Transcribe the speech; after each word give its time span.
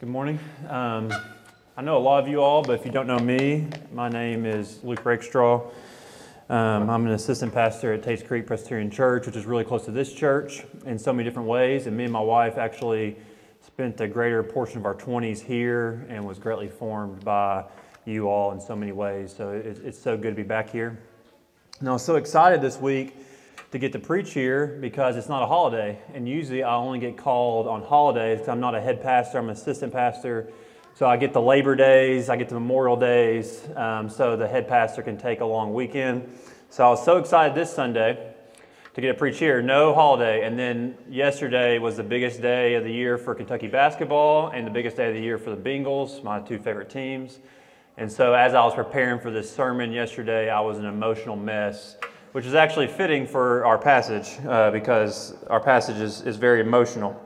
Good 0.00 0.10
morning. 0.10 0.38
Um, 0.68 1.12
I 1.76 1.82
know 1.82 1.96
a 1.96 1.98
lot 1.98 2.22
of 2.22 2.28
you 2.28 2.40
all, 2.40 2.62
but 2.62 2.78
if 2.78 2.86
you 2.86 2.92
don't 2.92 3.08
know 3.08 3.18
me, 3.18 3.66
my 3.92 4.08
name 4.08 4.46
is 4.46 4.78
Luke 4.84 5.04
Rakestraw. 5.04 5.72
Um, 6.48 6.88
I'm 6.88 7.04
an 7.04 7.14
assistant 7.14 7.52
pastor 7.52 7.94
at 7.94 8.04
Tates 8.04 8.22
Creek 8.22 8.46
Presbyterian 8.46 8.92
Church, 8.92 9.26
which 9.26 9.34
is 9.34 9.44
really 9.44 9.64
close 9.64 9.84
to 9.86 9.90
this 9.90 10.12
church 10.12 10.62
in 10.86 11.00
so 11.00 11.12
many 11.12 11.28
different 11.28 11.48
ways. 11.48 11.88
And 11.88 11.96
me 11.96 12.04
and 12.04 12.12
my 12.12 12.20
wife 12.20 12.58
actually 12.58 13.16
spent 13.66 14.00
a 14.00 14.06
greater 14.06 14.44
portion 14.44 14.78
of 14.78 14.86
our 14.86 14.94
20s 14.94 15.40
here 15.40 16.06
and 16.08 16.24
was 16.24 16.38
greatly 16.38 16.68
formed 16.68 17.24
by 17.24 17.64
you 18.04 18.28
all 18.28 18.52
in 18.52 18.60
so 18.60 18.76
many 18.76 18.92
ways. 18.92 19.34
So 19.36 19.50
it, 19.50 19.80
it's 19.84 19.98
so 19.98 20.16
good 20.16 20.30
to 20.30 20.36
be 20.36 20.44
back 20.44 20.70
here. 20.70 20.96
And 21.80 21.88
I 21.88 21.92
was 21.92 22.04
so 22.04 22.14
excited 22.14 22.60
this 22.60 22.78
week 22.78 23.16
to 23.70 23.78
get 23.78 23.92
to 23.92 23.98
preach 23.98 24.32
here 24.32 24.78
because 24.80 25.16
it's 25.16 25.28
not 25.28 25.42
a 25.42 25.46
holiday. 25.46 25.98
And 26.14 26.28
usually 26.28 26.62
I 26.62 26.74
only 26.74 26.98
get 26.98 27.16
called 27.16 27.66
on 27.66 27.82
holidays 27.82 28.38
because 28.38 28.48
I'm 28.48 28.60
not 28.60 28.74
a 28.74 28.80
head 28.80 29.02
pastor, 29.02 29.38
I'm 29.38 29.44
an 29.44 29.50
assistant 29.50 29.92
pastor. 29.92 30.50
So 30.94 31.06
I 31.06 31.16
get 31.16 31.32
the 31.32 31.42
Labor 31.42 31.76
Days, 31.76 32.28
I 32.28 32.36
get 32.36 32.48
the 32.48 32.54
Memorial 32.54 32.96
Days, 32.96 33.68
um, 33.76 34.08
so 34.08 34.36
the 34.36 34.48
head 34.48 34.66
pastor 34.66 35.02
can 35.02 35.16
take 35.16 35.40
a 35.40 35.44
long 35.44 35.72
weekend. 35.72 36.28
So 36.70 36.84
I 36.84 36.90
was 36.90 37.04
so 37.04 37.18
excited 37.18 37.54
this 37.54 37.72
Sunday 37.72 38.34
to 38.94 39.00
get 39.00 39.12
to 39.12 39.14
preach 39.14 39.38
here. 39.38 39.62
No 39.62 39.94
holiday. 39.94 40.44
And 40.44 40.58
then 40.58 40.96
yesterday 41.08 41.78
was 41.78 41.96
the 41.96 42.02
biggest 42.02 42.42
day 42.42 42.74
of 42.74 42.82
the 42.82 42.90
year 42.90 43.16
for 43.16 43.34
Kentucky 43.34 43.68
basketball 43.68 44.48
and 44.48 44.66
the 44.66 44.72
biggest 44.72 44.96
day 44.96 45.08
of 45.08 45.14
the 45.14 45.20
year 45.20 45.38
for 45.38 45.50
the 45.50 45.56
Bengals, 45.56 46.24
my 46.24 46.40
two 46.40 46.58
favorite 46.58 46.90
teams. 46.90 47.38
And 47.96 48.10
so 48.10 48.34
as 48.34 48.54
I 48.54 48.64
was 48.64 48.74
preparing 48.74 49.20
for 49.20 49.30
this 49.30 49.54
sermon 49.54 49.92
yesterday, 49.92 50.50
I 50.50 50.60
was 50.60 50.78
an 50.78 50.84
emotional 50.84 51.36
mess 51.36 51.96
which 52.32 52.44
is 52.44 52.54
actually 52.54 52.86
fitting 52.86 53.26
for 53.26 53.64
our 53.64 53.78
passage 53.78 54.38
uh, 54.46 54.70
because 54.70 55.34
our 55.48 55.60
passage 55.60 55.96
is, 55.96 56.20
is 56.22 56.36
very 56.36 56.60
emotional. 56.60 57.20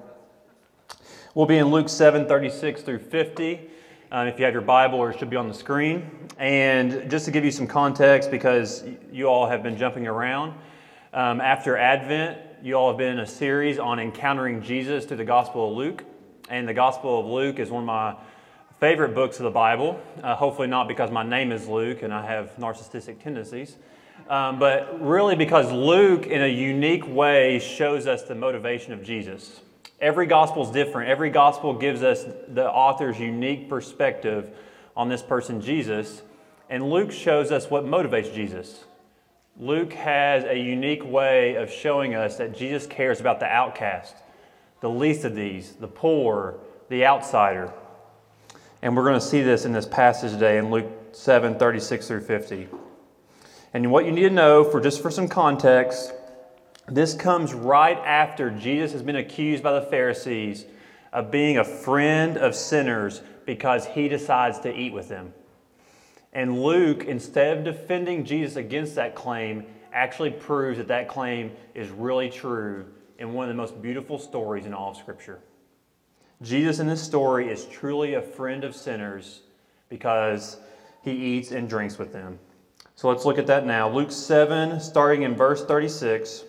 We'll 1.34 1.46
be 1.46 1.58
in 1.58 1.66
Luke 1.66 1.88
7 1.88 2.26
36 2.26 2.82
through 2.82 2.98
50. 2.98 3.68
Um, 4.12 4.28
if 4.28 4.38
you 4.38 4.44
have 4.44 4.52
your 4.52 4.62
Bible, 4.62 4.98
or 4.98 5.10
it 5.10 5.18
should 5.18 5.30
be 5.30 5.36
on 5.36 5.48
the 5.48 5.54
screen. 5.54 6.28
And 6.36 7.10
just 7.10 7.24
to 7.24 7.30
give 7.30 7.46
you 7.46 7.50
some 7.50 7.66
context, 7.66 8.30
because 8.30 8.84
you 9.10 9.26
all 9.26 9.46
have 9.46 9.62
been 9.62 9.78
jumping 9.78 10.06
around, 10.06 10.52
um, 11.14 11.40
after 11.40 11.78
Advent, 11.78 12.38
you 12.62 12.74
all 12.74 12.90
have 12.90 12.98
been 12.98 13.12
in 13.12 13.20
a 13.20 13.26
series 13.26 13.78
on 13.78 13.98
encountering 13.98 14.62
Jesus 14.62 15.06
through 15.06 15.16
the 15.16 15.24
Gospel 15.24 15.70
of 15.70 15.76
Luke. 15.76 16.04
And 16.50 16.68
the 16.68 16.74
Gospel 16.74 17.20
of 17.20 17.26
Luke 17.26 17.58
is 17.58 17.70
one 17.70 17.84
of 17.84 17.86
my 17.86 18.14
favorite 18.78 19.14
books 19.14 19.38
of 19.38 19.44
the 19.44 19.50
Bible. 19.50 19.98
Uh, 20.22 20.34
hopefully, 20.34 20.68
not 20.68 20.88
because 20.88 21.10
my 21.10 21.22
name 21.22 21.50
is 21.50 21.66
Luke 21.66 22.02
and 22.02 22.12
I 22.12 22.26
have 22.26 22.54
narcissistic 22.56 23.22
tendencies, 23.22 23.76
um, 24.28 24.58
but 24.58 25.00
really 25.00 25.36
because 25.36 25.70
Luke, 25.70 26.26
in 26.26 26.42
a 26.42 26.48
unique 26.48 27.06
way, 27.06 27.58
shows 27.58 28.06
us 28.06 28.22
the 28.22 28.34
motivation 28.34 28.92
of 28.92 29.02
Jesus. 29.02 29.60
Every 30.00 30.26
gospel 30.26 30.64
is 30.64 30.70
different. 30.70 31.08
Every 31.08 31.30
gospel 31.30 31.74
gives 31.74 32.02
us 32.02 32.24
the 32.48 32.68
author's 32.68 33.20
unique 33.20 33.68
perspective 33.68 34.50
on 34.96 35.08
this 35.08 35.22
person, 35.22 35.60
Jesus. 35.60 36.22
And 36.68 36.90
Luke 36.90 37.12
shows 37.12 37.52
us 37.52 37.70
what 37.70 37.84
motivates 37.84 38.34
Jesus. 38.34 38.84
Luke 39.58 39.92
has 39.92 40.44
a 40.44 40.58
unique 40.58 41.04
way 41.04 41.54
of 41.56 41.70
showing 41.70 42.14
us 42.14 42.38
that 42.38 42.56
Jesus 42.56 42.86
cares 42.86 43.20
about 43.20 43.38
the 43.38 43.46
outcast, 43.46 44.16
the 44.80 44.90
least 44.90 45.24
of 45.24 45.34
these, 45.34 45.72
the 45.72 45.86
poor, 45.86 46.58
the 46.88 47.04
outsider. 47.04 47.72
And 48.80 48.96
we're 48.96 49.04
going 49.04 49.20
to 49.20 49.26
see 49.26 49.42
this 49.42 49.64
in 49.64 49.72
this 49.72 49.86
passage 49.86 50.32
today 50.32 50.58
in 50.58 50.70
Luke 50.70 50.90
7 51.12 51.58
36 51.58 52.08
through 52.08 52.22
50. 52.22 52.68
And 53.74 53.90
what 53.90 54.04
you 54.04 54.12
need 54.12 54.22
to 54.22 54.30
know, 54.30 54.64
for 54.64 54.80
just 54.80 55.00
for 55.00 55.10
some 55.10 55.28
context, 55.28 56.12
this 56.88 57.14
comes 57.14 57.54
right 57.54 57.98
after 57.98 58.50
Jesus 58.50 58.92
has 58.92 59.02
been 59.02 59.16
accused 59.16 59.62
by 59.62 59.72
the 59.72 59.86
Pharisees 59.86 60.66
of 61.12 61.30
being 61.30 61.58
a 61.58 61.64
friend 61.64 62.36
of 62.36 62.54
sinners 62.54 63.22
because 63.46 63.86
he 63.86 64.08
decides 64.08 64.58
to 64.60 64.74
eat 64.74 64.92
with 64.92 65.08
them. 65.08 65.32
And 66.32 66.62
Luke, 66.62 67.04
instead 67.04 67.58
of 67.58 67.64
defending 67.64 68.24
Jesus 68.24 68.56
against 68.56 68.94
that 68.94 69.14
claim, 69.14 69.64
actually 69.92 70.30
proves 70.30 70.78
that 70.78 70.88
that 70.88 71.08
claim 71.08 71.52
is 71.74 71.88
really 71.90 72.30
true 72.30 72.86
in 73.18 73.32
one 73.34 73.48
of 73.48 73.54
the 73.54 73.60
most 73.60 73.80
beautiful 73.80 74.18
stories 74.18 74.66
in 74.66 74.72
all 74.74 74.90
of 74.90 74.96
Scripture. 74.96 75.40
Jesus 76.40 76.78
in 76.78 76.86
this 76.86 77.02
story 77.02 77.48
is 77.48 77.66
truly 77.66 78.14
a 78.14 78.22
friend 78.22 78.64
of 78.64 78.74
sinners 78.74 79.42
because 79.88 80.56
he 81.02 81.12
eats 81.12 81.52
and 81.52 81.68
drinks 81.68 81.98
with 81.98 82.12
them. 82.12 82.38
So 83.02 83.08
let's 83.08 83.24
look 83.24 83.38
at 83.38 83.48
that 83.48 83.66
now. 83.66 83.90
Luke 83.90 84.12
7, 84.12 84.78
starting 84.78 85.22
in 85.22 85.34
verse 85.34 85.64
36. 85.64 86.44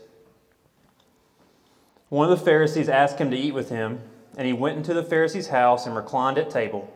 One 2.09 2.30
of 2.30 2.40
the 2.40 2.46
Pharisees 2.46 2.90
asked 2.90 3.18
him 3.18 3.31
to 3.31 3.36
eat 3.36 3.56
with 3.56 3.69
him, 3.69 4.02
and 4.38 4.46
he 4.46 4.53
went 4.53 4.78
into 4.78 4.94
the 4.94 5.02
Pharisee's 5.02 5.47
house 5.47 5.88
and 5.88 5.96
reclined 5.96 6.38
at 6.38 6.52
table. 6.52 6.94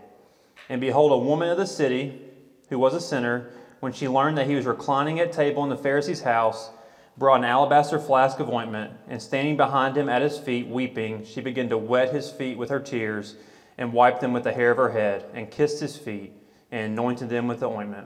And 0.69 0.79
behold, 0.79 1.11
a 1.11 1.17
woman 1.17 1.49
of 1.49 1.57
the 1.57 1.65
city, 1.65 2.21
who 2.69 2.77
was 2.77 2.93
a 2.93 3.01
sinner, 3.01 3.49
when 3.79 3.93
she 3.93 4.07
learned 4.07 4.37
that 4.37 4.45
he 4.45 4.53
was 4.53 4.67
reclining 4.67 5.19
at 5.19 5.31
table 5.31 5.63
in 5.63 5.71
the 5.71 5.75
Pharisee's 5.75 6.21
house, 6.21 6.69
brought 7.17 7.39
an 7.39 7.45
alabaster 7.45 7.97
flask 7.97 8.39
of 8.39 8.51
ointment, 8.51 8.93
and 9.07 9.19
standing 9.19 9.57
behind 9.57 9.97
him 9.97 10.07
at 10.07 10.21
his 10.21 10.37
feet, 10.37 10.67
weeping, 10.67 11.25
she 11.25 11.41
began 11.41 11.67
to 11.69 11.79
wet 11.79 12.13
his 12.13 12.29
feet 12.29 12.59
with 12.59 12.69
her 12.69 12.79
tears, 12.79 13.35
and 13.79 13.91
wiped 13.91 14.21
them 14.21 14.33
with 14.33 14.43
the 14.43 14.53
hair 14.53 14.69
of 14.69 14.77
her 14.77 14.91
head, 14.91 15.25
and 15.33 15.49
kissed 15.49 15.79
his 15.79 15.97
feet, 15.97 16.31
and 16.71 16.93
anointed 16.93 17.29
them 17.29 17.47
with 17.47 17.61
the 17.61 17.67
ointment. 17.67 18.05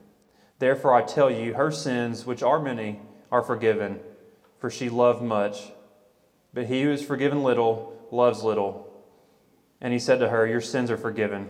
Therefore, 0.61 0.93
I 0.93 1.01
tell 1.01 1.31
you, 1.31 1.55
her 1.55 1.71
sins, 1.71 2.27
which 2.27 2.43
are 2.43 2.59
many, 2.59 2.99
are 3.31 3.41
forgiven, 3.41 3.99
for 4.59 4.69
she 4.69 4.89
loved 4.89 5.23
much. 5.23 5.71
But 6.53 6.67
he 6.67 6.83
who 6.83 6.91
is 6.91 7.03
forgiven 7.03 7.41
little 7.41 7.99
loves 8.11 8.43
little. 8.43 8.87
And 9.81 9.91
he 9.91 9.97
said 9.97 10.19
to 10.19 10.29
her, 10.29 10.45
Your 10.45 10.61
sins 10.61 10.91
are 10.91 10.99
forgiven. 10.99 11.49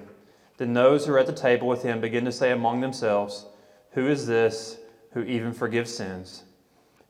Then 0.55 0.71
those 0.71 1.05
who 1.05 1.11
were 1.11 1.19
at 1.19 1.25
the 1.25 1.33
table 1.33 1.67
with 1.67 1.83
him 1.83 1.99
began 1.99 2.23
to 2.23 2.31
say 2.31 2.53
among 2.53 2.79
themselves, 2.79 3.47
Who 3.95 4.07
is 4.07 4.27
this 4.27 4.77
who 5.11 5.23
even 5.23 5.51
forgives 5.51 5.93
sins? 5.93 6.43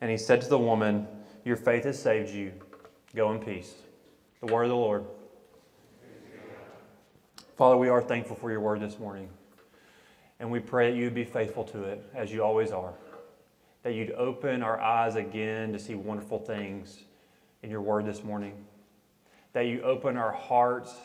And 0.01 0.09
he 0.09 0.17
said 0.17 0.41
to 0.41 0.49
the 0.49 0.57
woman, 0.57 1.05
Your 1.45 1.55
faith 1.55 1.83
has 1.83 2.01
saved 2.01 2.31
you. 2.31 2.51
Go 3.15 3.31
in 3.31 3.37
peace. 3.37 3.75
The 4.39 4.51
word 4.51 4.63
of 4.63 4.69
the 4.69 4.75
Lord. 4.75 5.05
Father, 7.57 7.77
we 7.77 7.89
are 7.89 8.01
thankful 8.01 8.37
for 8.37 8.49
your 8.49 8.61
word 8.61 8.79
this 8.79 8.97
morning. 8.97 9.29
And 10.41 10.49
we 10.49 10.59
pray 10.59 10.89
that 10.89 10.97
you'd 10.97 11.13
be 11.13 11.23
faithful 11.23 11.63
to 11.65 11.83
it, 11.83 12.03
as 12.15 12.33
you 12.33 12.43
always 12.43 12.71
are. 12.71 12.93
That 13.83 13.93
you'd 13.93 14.11
open 14.11 14.63
our 14.63 14.81
eyes 14.81 15.15
again 15.15 15.71
to 15.71 15.77
see 15.77 15.93
wonderful 15.93 16.39
things 16.39 17.03
in 17.61 17.69
your 17.69 17.81
word 17.81 18.07
this 18.07 18.23
morning. 18.23 18.65
That 19.53 19.67
you 19.67 19.83
open 19.83 20.17
our 20.17 20.31
hearts, 20.31 20.95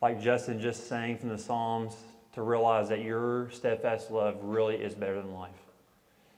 like 0.00 0.22
Justin 0.22 0.60
just 0.60 0.88
sang 0.88 1.18
from 1.18 1.30
the 1.30 1.38
Psalms, 1.38 1.96
to 2.34 2.42
realize 2.42 2.88
that 2.90 3.02
your 3.02 3.50
steadfast 3.50 4.12
love 4.12 4.36
really 4.40 4.76
is 4.76 4.94
better 4.94 5.20
than 5.20 5.34
life. 5.34 5.50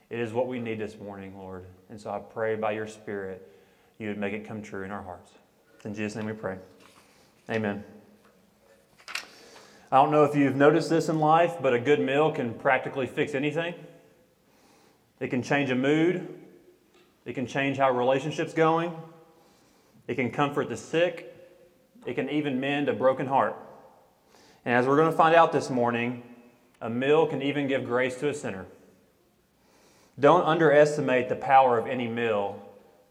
It 0.09 0.19
is 0.19 0.33
what 0.33 0.47
we 0.47 0.59
need 0.59 0.79
this 0.79 0.97
morning, 0.97 1.37
Lord. 1.37 1.65
And 1.91 2.01
so 2.01 2.09
I 2.09 2.17
pray 2.17 2.55
by 2.55 2.71
your 2.71 2.87
Spirit, 2.87 3.47
you 3.99 4.07
would 4.07 4.17
make 4.17 4.33
it 4.33 4.43
come 4.43 4.63
true 4.63 4.83
in 4.83 4.89
our 4.89 5.03
hearts. 5.03 5.33
In 5.85 5.93
Jesus' 5.93 6.15
name 6.15 6.25
we 6.25 6.33
pray. 6.33 6.57
Amen. 7.49 7.83
I 9.89 9.97
don't 9.97 10.11
know 10.11 10.25
if 10.25 10.35
you've 10.35 10.55
noticed 10.55 10.89
this 10.89 11.07
in 11.07 11.19
life, 11.19 11.55
but 11.61 11.73
a 11.73 11.79
good 11.79 12.01
meal 12.01 12.31
can 12.31 12.53
practically 12.53 13.07
fix 13.07 13.33
anything. 13.33 13.73
It 15.21 15.29
can 15.29 15.41
change 15.41 15.69
a 15.69 15.75
mood. 15.75 16.27
It 17.25 17.33
can 17.33 17.47
change 17.47 17.77
how 17.77 17.89
a 17.89 17.93
relationship's 17.93 18.53
going. 18.53 18.93
It 20.07 20.15
can 20.15 20.29
comfort 20.29 20.67
the 20.67 20.75
sick. 20.75 21.33
It 22.05 22.15
can 22.15 22.29
even 22.29 22.59
mend 22.59 22.89
a 22.89 22.93
broken 22.93 23.27
heart. 23.27 23.55
And 24.65 24.75
as 24.75 24.85
we're 24.85 24.97
going 24.97 25.11
to 25.11 25.17
find 25.17 25.33
out 25.33 25.53
this 25.53 25.69
morning, 25.69 26.23
a 26.81 26.89
meal 26.89 27.25
can 27.25 27.41
even 27.41 27.67
give 27.67 27.85
grace 27.85 28.17
to 28.17 28.29
a 28.29 28.33
sinner. 28.33 28.65
Don't 30.19 30.43
underestimate 30.43 31.29
the 31.29 31.35
power 31.35 31.77
of 31.77 31.87
any 31.87 32.07
meal. 32.07 32.61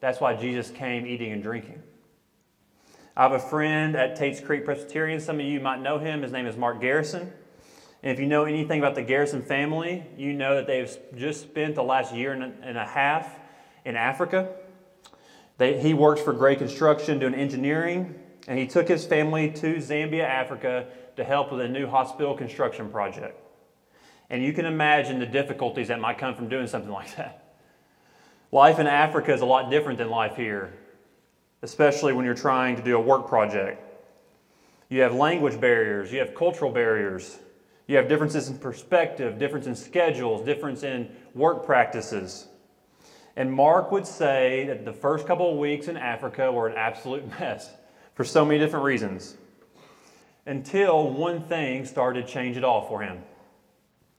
That's 0.00 0.20
why 0.20 0.34
Jesus 0.34 0.70
came 0.70 1.06
eating 1.06 1.32
and 1.32 1.43
drinking. 1.43 1.82
I 3.18 3.22
have 3.22 3.32
a 3.32 3.38
friend 3.38 3.96
at 3.96 4.14
Tates 4.14 4.40
Creek 4.40 4.66
Presbyterian. 4.66 5.20
Some 5.20 5.40
of 5.40 5.46
you 5.46 5.58
might 5.58 5.80
know 5.80 5.98
him. 5.98 6.20
His 6.20 6.32
name 6.32 6.46
is 6.46 6.54
Mark 6.54 6.82
Garrison. 6.82 7.32
And 8.02 8.12
if 8.12 8.20
you 8.20 8.26
know 8.26 8.44
anything 8.44 8.78
about 8.78 8.94
the 8.94 9.00
Garrison 9.00 9.40
family, 9.40 10.04
you 10.18 10.34
know 10.34 10.54
that 10.56 10.66
they've 10.66 10.94
just 11.16 11.40
spent 11.40 11.76
the 11.76 11.82
last 11.82 12.14
year 12.14 12.32
and 12.32 12.76
a 12.76 12.84
half 12.84 13.38
in 13.86 13.96
Africa. 13.96 14.50
They, 15.56 15.80
he 15.80 15.94
works 15.94 16.20
for 16.20 16.34
Gray 16.34 16.56
Construction 16.56 17.18
doing 17.18 17.32
engineering, 17.32 18.16
and 18.48 18.58
he 18.58 18.66
took 18.66 18.86
his 18.86 19.06
family 19.06 19.50
to 19.50 19.76
Zambia, 19.76 20.24
Africa 20.24 20.86
to 21.16 21.24
help 21.24 21.50
with 21.50 21.62
a 21.62 21.69
new 21.69 21.86
hospital 21.86 22.36
construction 22.36 22.90
project. 22.90 23.40
And 24.28 24.44
you 24.44 24.52
can 24.52 24.66
imagine 24.66 25.20
the 25.20 25.26
difficulties 25.26 25.88
that 25.88 26.00
might 26.00 26.19
come 26.19 26.34
from 26.34 26.50
doing 26.50 26.66
something 26.66 26.92
like 26.92 27.16
that. 27.16 27.56
Life 28.52 28.78
in 28.78 28.86
Africa 28.86 29.32
is 29.32 29.40
a 29.40 29.46
lot 29.46 29.70
different 29.70 29.96
than 29.96 30.10
life 30.10 30.36
here, 30.36 30.74
especially 31.66 32.12
when 32.12 32.24
you're 32.24 32.32
trying 32.32 32.76
to 32.76 32.82
do 32.82 32.96
a 32.96 33.00
work 33.00 33.26
project. 33.26 33.82
You 34.88 35.00
have 35.00 35.12
language 35.12 35.60
barriers, 35.60 36.12
you 36.12 36.20
have 36.20 36.32
cultural 36.32 36.70
barriers, 36.70 37.40
you 37.88 37.96
have 37.96 38.08
differences 38.08 38.48
in 38.48 38.58
perspective, 38.58 39.36
difference 39.36 39.66
in 39.66 39.74
schedules, 39.74 40.46
difference 40.46 40.84
in 40.84 41.10
work 41.34 41.66
practices. 41.66 42.46
And 43.34 43.52
Mark 43.52 43.90
would 43.90 44.06
say 44.06 44.64
that 44.68 44.84
the 44.84 44.92
first 44.92 45.26
couple 45.26 45.50
of 45.50 45.58
weeks 45.58 45.88
in 45.88 45.96
Africa 45.96 46.52
were 46.52 46.68
an 46.68 46.76
absolute 46.76 47.28
mess 47.40 47.69
for 48.14 48.22
so 48.22 48.44
many 48.44 48.60
different 48.60 48.84
reasons. 48.84 49.36
Until 50.46 51.10
one 51.10 51.42
thing 51.42 51.84
started 51.84 52.28
to 52.28 52.32
change 52.32 52.56
it 52.56 52.62
all 52.62 52.86
for 52.86 53.02
him. 53.02 53.24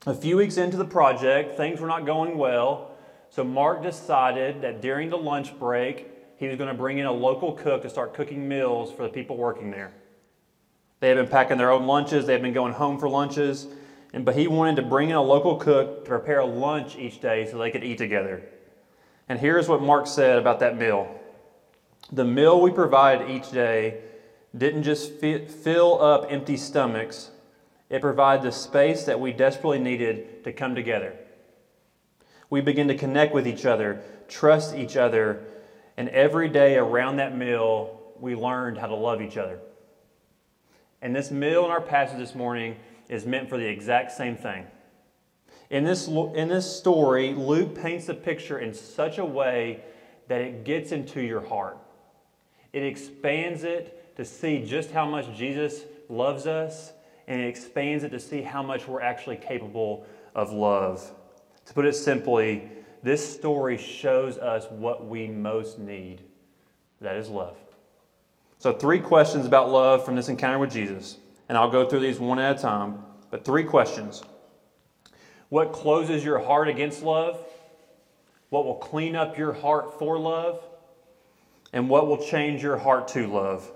A 0.04 0.12
few 0.12 0.36
weeks 0.36 0.58
into 0.58 0.76
the 0.76 0.84
project, 0.84 1.56
things 1.56 1.80
were 1.80 1.88
not 1.88 2.04
going 2.04 2.36
well, 2.36 2.90
so 3.30 3.42
Mark 3.42 3.82
decided 3.82 4.60
that 4.60 4.82
during 4.82 5.08
the 5.08 5.16
lunch 5.16 5.58
break, 5.58 6.17
he 6.38 6.46
was 6.46 6.56
going 6.56 6.68
to 6.68 6.74
bring 6.74 6.98
in 6.98 7.06
a 7.06 7.12
local 7.12 7.52
cook 7.52 7.82
to 7.82 7.90
start 7.90 8.14
cooking 8.14 8.48
meals 8.48 8.92
for 8.92 9.02
the 9.02 9.08
people 9.08 9.36
working 9.36 9.70
there. 9.70 9.92
They 11.00 11.08
had 11.08 11.16
been 11.16 11.28
packing 11.28 11.58
their 11.58 11.70
own 11.70 11.86
lunches, 11.86 12.26
they 12.26 12.32
had 12.32 12.42
been 12.42 12.52
going 12.52 12.72
home 12.72 12.98
for 12.98 13.08
lunches, 13.08 13.66
and, 14.12 14.24
but 14.24 14.36
he 14.36 14.46
wanted 14.46 14.76
to 14.76 14.82
bring 14.82 15.10
in 15.10 15.16
a 15.16 15.22
local 15.22 15.56
cook 15.56 16.04
to 16.04 16.08
prepare 16.08 16.38
a 16.38 16.46
lunch 16.46 16.96
each 16.96 17.20
day 17.20 17.48
so 17.50 17.58
they 17.58 17.70
could 17.70 17.84
eat 17.84 17.98
together. 17.98 18.42
And 19.28 19.38
here's 19.38 19.68
what 19.68 19.82
Mark 19.82 20.06
said 20.06 20.38
about 20.38 20.60
that 20.60 20.78
meal 20.78 21.12
The 22.12 22.24
meal 22.24 22.60
we 22.60 22.70
provided 22.70 23.28
each 23.28 23.50
day 23.50 24.00
didn't 24.56 24.84
just 24.84 25.20
fill 25.20 26.00
up 26.00 26.26
empty 26.30 26.56
stomachs, 26.56 27.30
it 27.90 28.00
provided 28.00 28.44
the 28.44 28.52
space 28.52 29.04
that 29.04 29.18
we 29.18 29.32
desperately 29.32 29.78
needed 29.78 30.44
to 30.44 30.52
come 30.52 30.74
together. 30.74 31.16
We 32.48 32.60
begin 32.60 32.88
to 32.88 32.94
connect 32.94 33.34
with 33.34 33.46
each 33.46 33.66
other, 33.66 34.02
trust 34.28 34.74
each 34.74 34.96
other, 34.96 35.42
and 35.98 36.08
every 36.10 36.48
day 36.48 36.76
around 36.76 37.16
that 37.16 37.36
meal, 37.36 38.00
we 38.20 38.36
learned 38.36 38.78
how 38.78 38.86
to 38.86 38.94
love 38.94 39.20
each 39.20 39.36
other. 39.36 39.58
And 41.02 41.14
this 41.14 41.32
meal 41.32 41.64
in 41.64 41.72
our 41.72 41.80
passage 41.80 42.18
this 42.18 42.36
morning 42.36 42.76
is 43.08 43.26
meant 43.26 43.48
for 43.48 43.56
the 43.56 43.66
exact 43.66 44.12
same 44.12 44.36
thing. 44.36 44.64
In 45.70 45.82
this, 45.82 46.06
in 46.06 46.46
this 46.46 46.72
story, 46.78 47.34
Luke 47.34 47.74
paints 47.74 48.08
a 48.08 48.14
picture 48.14 48.60
in 48.60 48.74
such 48.74 49.18
a 49.18 49.24
way 49.24 49.80
that 50.28 50.40
it 50.40 50.64
gets 50.64 50.92
into 50.92 51.20
your 51.20 51.40
heart. 51.40 51.78
It 52.72 52.84
expands 52.84 53.64
it 53.64 54.14
to 54.16 54.24
see 54.24 54.64
just 54.64 54.92
how 54.92 55.04
much 55.04 55.36
Jesus 55.36 55.82
loves 56.08 56.46
us, 56.46 56.92
and 57.26 57.40
it 57.40 57.48
expands 57.48 58.04
it 58.04 58.10
to 58.10 58.20
see 58.20 58.42
how 58.42 58.62
much 58.62 58.86
we're 58.86 59.00
actually 59.00 59.36
capable 59.36 60.06
of 60.36 60.52
love. 60.52 61.10
To 61.66 61.74
put 61.74 61.86
it 61.86 61.96
simply, 61.96 62.70
this 63.02 63.34
story 63.34 63.76
shows 63.76 64.38
us 64.38 64.66
what 64.70 65.06
we 65.06 65.28
most 65.28 65.78
need 65.78 66.22
that 67.00 67.16
is 67.16 67.28
love. 67.28 67.56
So, 68.58 68.72
three 68.72 68.98
questions 68.98 69.46
about 69.46 69.70
love 69.70 70.04
from 70.04 70.16
this 70.16 70.28
encounter 70.28 70.58
with 70.58 70.72
Jesus, 70.72 71.18
and 71.48 71.56
I'll 71.56 71.70
go 71.70 71.88
through 71.88 72.00
these 72.00 72.18
one 72.18 72.38
at 72.38 72.58
a 72.58 72.60
time, 72.60 73.04
but 73.30 73.44
three 73.44 73.64
questions. 73.64 74.22
What 75.48 75.72
closes 75.72 76.24
your 76.24 76.40
heart 76.40 76.68
against 76.68 77.02
love? 77.02 77.38
What 78.50 78.64
will 78.64 78.74
clean 78.74 79.14
up 79.14 79.38
your 79.38 79.52
heart 79.52 79.98
for 79.98 80.18
love? 80.18 80.60
And 81.72 81.88
what 81.88 82.06
will 82.06 82.18
change 82.18 82.62
your 82.62 82.78
heart 82.78 83.08
to 83.08 83.26
love? 83.26 83.70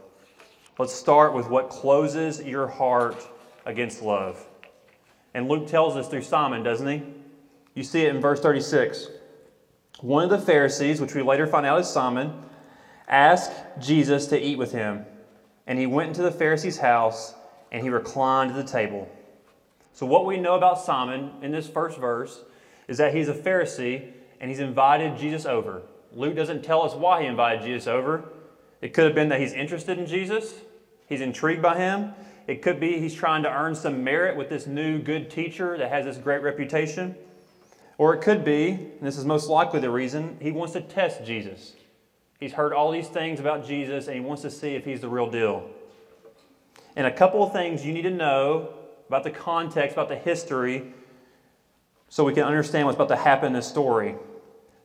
Let's 0.79 0.95
start 0.95 1.35
with 1.35 1.49
what 1.49 1.71
closes 1.71 2.43
your 2.43 2.67
heart 2.67 3.17
against 3.67 4.03
love. 4.03 4.45
And 5.35 5.49
Luke 5.49 5.69
tells 5.69 5.97
us 5.97 6.09
through 6.09 6.23
Simon, 6.23 6.63
doesn't 6.63 6.89
he? 6.89 7.03
You 7.75 7.83
see 7.83 8.05
it 8.05 8.15
in 8.15 8.21
verse 8.21 8.41
36. 8.41 9.09
One 10.01 10.25
of 10.25 10.31
the 10.31 10.39
Pharisees, 10.39 11.01
which 11.01 11.15
we 11.15 11.23
later 11.23 11.47
find 11.47 11.65
out 11.65 11.81
is 11.81 11.89
Simon, 11.89 12.43
asked 13.09 13.53
Jesus 13.79 14.27
to 14.27 14.41
eat 14.41 14.59
with 14.59 14.73
him. 14.73 15.05
And 15.67 15.79
he 15.79 15.87
went 15.87 16.09
into 16.09 16.23
the 16.23 16.31
Pharisee's 16.31 16.79
house 16.79 17.35
and 17.71 17.83
he 17.83 17.89
reclined 17.89 18.51
at 18.51 18.57
the 18.57 18.71
table. 18.71 19.09
So, 19.93 20.07
what 20.07 20.27
we 20.27 20.39
know 20.39 20.57
about 20.57 20.81
Simon 20.81 21.33
in 21.43 21.53
this 21.53 21.69
first 21.69 21.99
verse 21.99 22.43
is 22.89 22.99
that 22.99 23.15
he's 23.15 23.29
a 23.29 23.35
Pharisee 23.35 24.11
and 24.41 24.51
he's 24.51 24.61
invited 24.61 25.17
Jesus 25.17 25.47
over. 25.47 25.83
Luke 26.15 26.35
doesn't 26.35 26.63
tell 26.63 26.83
us 26.83 26.95
why 26.95 27.23
he 27.23 27.29
invited 27.29 27.63
Jesus 27.63 27.87
over. 27.87 28.25
It 28.81 28.93
could 28.93 29.05
have 29.05 29.15
been 29.15 29.29
that 29.29 29.41
he's 29.41 29.53
interested 29.53 29.99
in 29.99 30.07
Jesus, 30.07 30.55
he's 31.07 31.21
intrigued 31.21 31.63
by 31.63 31.77
him. 31.77 32.13
It 32.49 32.61
could 32.61 32.81
be 32.81 32.99
he's 32.99 33.15
trying 33.15 33.45
to 33.45 33.51
earn 33.51 33.77
some 33.77 34.03
merit 34.03 34.37
with 34.37 34.49
this 34.49 34.67
new 34.67 35.01
good 35.01 35.31
teacher 35.31 35.79
that 35.79 35.91
has 35.91 36.05
this 36.05 36.17
great 36.17 36.43
reputation. 36.43 37.15
Or 37.99 38.15
it 38.15 38.23
could 38.23 38.45
be, 38.45 38.71
and 38.71 39.01
this 39.01 39.19
is 39.19 39.25
most 39.25 39.49
likely 39.49 39.81
the 39.81 39.91
reason, 39.91 40.37
he 40.41 40.51
wants 40.51 40.73
to 40.73 40.81
test 40.81 41.25
Jesus. 41.25 41.75
He's 42.41 42.53
heard 42.53 42.73
all 42.73 42.91
these 42.91 43.09
things 43.09 43.39
about 43.39 43.67
Jesus 43.67 44.07
and 44.09 44.17
he 44.17 44.21
wants 44.21 44.43
to 44.43 44.51
see 44.51 44.75
if 44.75 44.85
he's 44.85 45.01
the 45.01 45.09
real 45.09 45.31
deal. 45.31 45.69
And 46.97 47.07
a 47.07 47.13
couple 47.13 47.43
of 47.43 47.53
things 47.53 47.85
you 47.85 47.93
need 47.93 48.03
to 48.03 48.11
know 48.11 48.71
about 49.09 49.25
the 49.25 49.31
context, 49.31 49.93
about 49.93 50.09
the 50.09 50.17
history, 50.17 50.93
so 52.09 52.25
we 52.25 52.35
can 52.35 52.45
understand 52.45 52.87
what's 52.87 52.97
about 52.97 53.09
to 53.09 53.17
happen 53.17 53.47
in 53.49 53.53
this 53.53 53.67
story. 53.67 54.17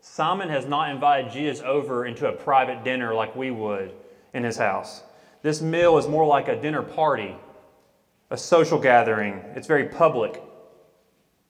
Simon 0.02 0.50
has 0.50 0.66
not 0.66 0.90
invited 0.90 1.32
Jesus 1.32 1.62
over 1.66 2.06
into 2.06 2.28
a 2.28 2.32
private 2.32 2.84
dinner 2.84 3.14
like 3.14 3.36
we 3.36 3.52
would 3.52 3.92
in 4.34 4.44
his 4.44 4.58
house. 4.58 5.02
This 5.42 5.62
meal 5.62 5.98
is 5.98 6.08
more 6.08 6.26
like 6.26 6.48
a 6.48 6.62
dinner 6.62 6.82
party, 6.82 7.36
a 8.30 8.38
social 8.38 8.80
gathering. 8.80 9.42
It's 9.56 9.68
very 9.68 9.90
public. 9.90 10.42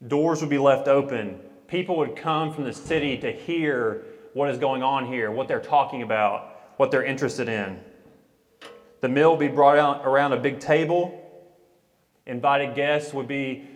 Doors 0.07 0.41
would 0.41 0.49
be 0.49 0.57
left 0.57 0.87
open. 0.87 1.39
People 1.67 1.97
would 1.97 2.15
come 2.15 2.53
from 2.53 2.63
the 2.63 2.73
city 2.73 3.17
to 3.17 3.31
hear 3.31 4.05
what 4.33 4.49
is 4.49 4.57
going 4.57 4.83
on 4.83 5.05
here, 5.05 5.31
what 5.31 5.47
they're 5.47 5.59
talking 5.59 6.01
about, 6.01 6.75
what 6.77 6.91
they're 6.91 7.03
interested 7.03 7.49
in. 7.49 7.79
The 9.01 9.09
meal 9.09 9.31
would 9.31 9.39
be 9.39 9.47
brought 9.47 9.77
out 9.77 10.05
around 10.05 10.33
a 10.33 10.37
big 10.37 10.59
table. 10.59 11.23
Invited 12.25 12.75
guests 12.75 13.13
would 13.13 13.27
be 13.27 13.67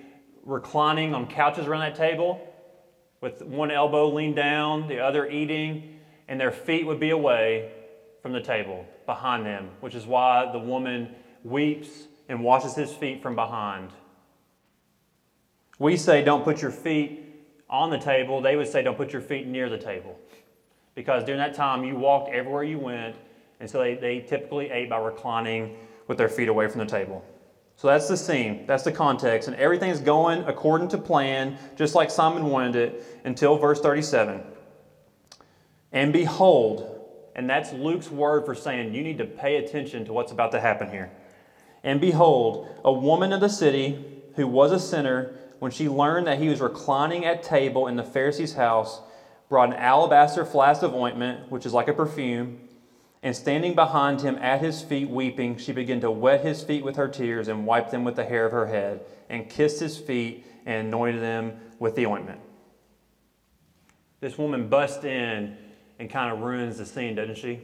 reclining 0.43 1.13
on 1.13 1.27
couches 1.27 1.67
around 1.67 1.81
that 1.81 1.95
table 1.95 2.47
with 3.19 3.41
one 3.41 3.71
elbow 3.71 4.09
leaned 4.09 4.35
down, 4.35 4.87
the 4.87 4.99
other 4.99 5.29
eating, 5.29 5.99
and 6.27 6.39
their 6.39 6.51
feet 6.51 6.85
would 6.85 6.99
be 6.99 7.11
away 7.11 7.71
from 8.21 8.33
the 8.33 8.41
table 8.41 8.85
behind 9.05 9.45
them, 9.45 9.69
which 9.79 9.95
is 9.95 10.05
why 10.05 10.49
the 10.51 10.59
woman 10.59 11.09
weeps 11.43 11.89
and 12.29 12.43
washes 12.43 12.73
his 12.75 12.91
feet 12.91 13.21
from 13.21 13.35
behind. 13.35 13.91
We 15.77 15.97
say, 15.97 16.23
don't 16.23 16.43
put 16.43 16.61
your 16.61 16.71
feet 16.71 17.30
on 17.71 17.89
the 17.89 17.97
table. 17.97 18.41
They 18.41 18.55
would 18.55 18.67
say, 18.67 18.83
don't 18.83 18.97
put 18.97 19.13
your 19.13 19.21
feet 19.21 19.47
near 19.47 19.69
the 19.69 19.77
table. 19.77 20.19
Because 20.93 21.23
during 21.23 21.39
that 21.39 21.55
time, 21.55 21.83
you 21.83 21.95
walked 21.95 22.29
everywhere 22.29 22.63
you 22.63 22.77
went, 22.77 23.15
and 23.59 23.69
so 23.69 23.79
they, 23.79 23.95
they 23.95 24.19
typically 24.19 24.69
ate 24.69 24.89
by 24.89 24.99
reclining 24.99 25.77
with 26.07 26.17
their 26.17 26.29
feet 26.29 26.49
away 26.49 26.67
from 26.67 26.79
the 26.79 26.85
table. 26.85 27.23
So 27.77 27.87
that's 27.87 28.07
the 28.07 28.17
scene, 28.17 28.67
that's 28.67 28.83
the 28.83 28.91
context, 28.91 29.47
and 29.47 29.57
everything's 29.57 29.99
going 29.99 30.43
according 30.43 30.89
to 30.89 30.97
plan, 30.97 31.57
just 31.75 31.95
like 31.95 32.11
Simon 32.11 32.45
wanted 32.45 32.75
it, 32.75 33.21
until 33.23 33.57
verse 33.57 33.79
37. 33.79 34.43
And 35.93 36.13
behold, 36.13 37.01
and 37.35 37.49
that's 37.49 37.71
Luke's 37.73 38.11
word 38.11 38.45
for 38.45 38.53
saying 38.53 38.93
you 38.93 39.01
need 39.01 39.17
to 39.17 39.25
pay 39.25 39.55
attention 39.57 40.05
to 40.05 40.13
what's 40.13 40.31
about 40.31 40.51
to 40.51 40.59
happen 40.59 40.89
here. 40.89 41.09
And 41.83 41.99
behold, 41.99 42.67
a 42.85 42.91
woman 42.91 43.33
of 43.33 43.39
the 43.39 43.49
city 43.49 44.21
who 44.35 44.47
was 44.47 44.71
a 44.71 44.79
sinner, 44.79 45.33
when 45.61 45.69
she 45.69 45.87
learned 45.87 46.25
that 46.25 46.39
he 46.39 46.49
was 46.49 46.59
reclining 46.59 47.23
at 47.23 47.43
table 47.43 47.85
in 47.85 47.95
the 47.95 48.03
Pharisee's 48.03 48.55
house, 48.55 48.99
brought 49.47 49.69
an 49.69 49.75
alabaster 49.75 50.43
flask 50.43 50.81
of 50.81 50.95
ointment, 50.95 51.51
which 51.51 51.67
is 51.67 51.71
like 51.71 51.87
a 51.87 51.93
perfume, 51.93 52.67
and 53.21 53.35
standing 53.35 53.75
behind 53.75 54.21
him 54.21 54.37
at 54.37 54.59
his 54.59 54.81
feet, 54.81 55.07
weeping, 55.07 55.57
she 55.57 55.71
began 55.71 56.01
to 56.01 56.09
wet 56.09 56.43
his 56.43 56.63
feet 56.63 56.83
with 56.83 56.95
her 56.95 57.07
tears 57.07 57.47
and 57.47 57.67
wiped 57.67 57.91
them 57.91 58.03
with 58.03 58.15
the 58.15 58.23
hair 58.23 58.47
of 58.47 58.51
her 58.51 58.65
head, 58.65 59.05
and 59.29 59.51
kissed 59.51 59.79
his 59.79 59.99
feet 59.99 60.43
and 60.65 60.87
anointed 60.87 61.21
them 61.21 61.59
with 61.77 61.95
the 61.95 62.07
ointment. 62.07 62.39
This 64.19 64.39
woman 64.39 64.67
busts 64.67 65.03
in 65.03 65.55
and 65.99 66.09
kind 66.09 66.33
of 66.33 66.39
ruins 66.39 66.79
the 66.79 66.87
scene, 66.87 67.13
doesn't 67.13 67.37
she? 67.37 67.59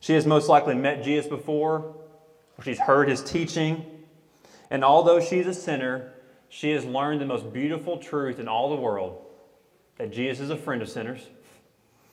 She 0.00 0.14
has 0.14 0.24
most 0.24 0.48
likely 0.48 0.74
met 0.74 1.04
Jesus 1.04 1.26
before, 1.26 1.96
or 2.56 2.64
she's 2.64 2.78
heard 2.78 3.10
his 3.10 3.22
teaching. 3.22 3.84
And 4.70 4.82
although 4.82 5.20
she's 5.20 5.46
a 5.46 5.52
sinner, 5.52 6.13
she 6.54 6.70
has 6.70 6.84
learned 6.84 7.20
the 7.20 7.26
most 7.26 7.52
beautiful 7.52 7.98
truth 7.98 8.38
in 8.38 8.46
all 8.46 8.70
the 8.70 8.80
world 8.80 9.20
that 9.98 10.12
Jesus 10.12 10.38
is 10.44 10.50
a 10.50 10.56
friend 10.56 10.82
of 10.82 10.88
sinners 10.88 11.20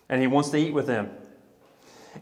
and 0.10 0.20
he 0.20 0.26
wants 0.26 0.50
to 0.50 0.58
eat 0.58 0.74
with 0.74 0.88
them. 0.88 1.12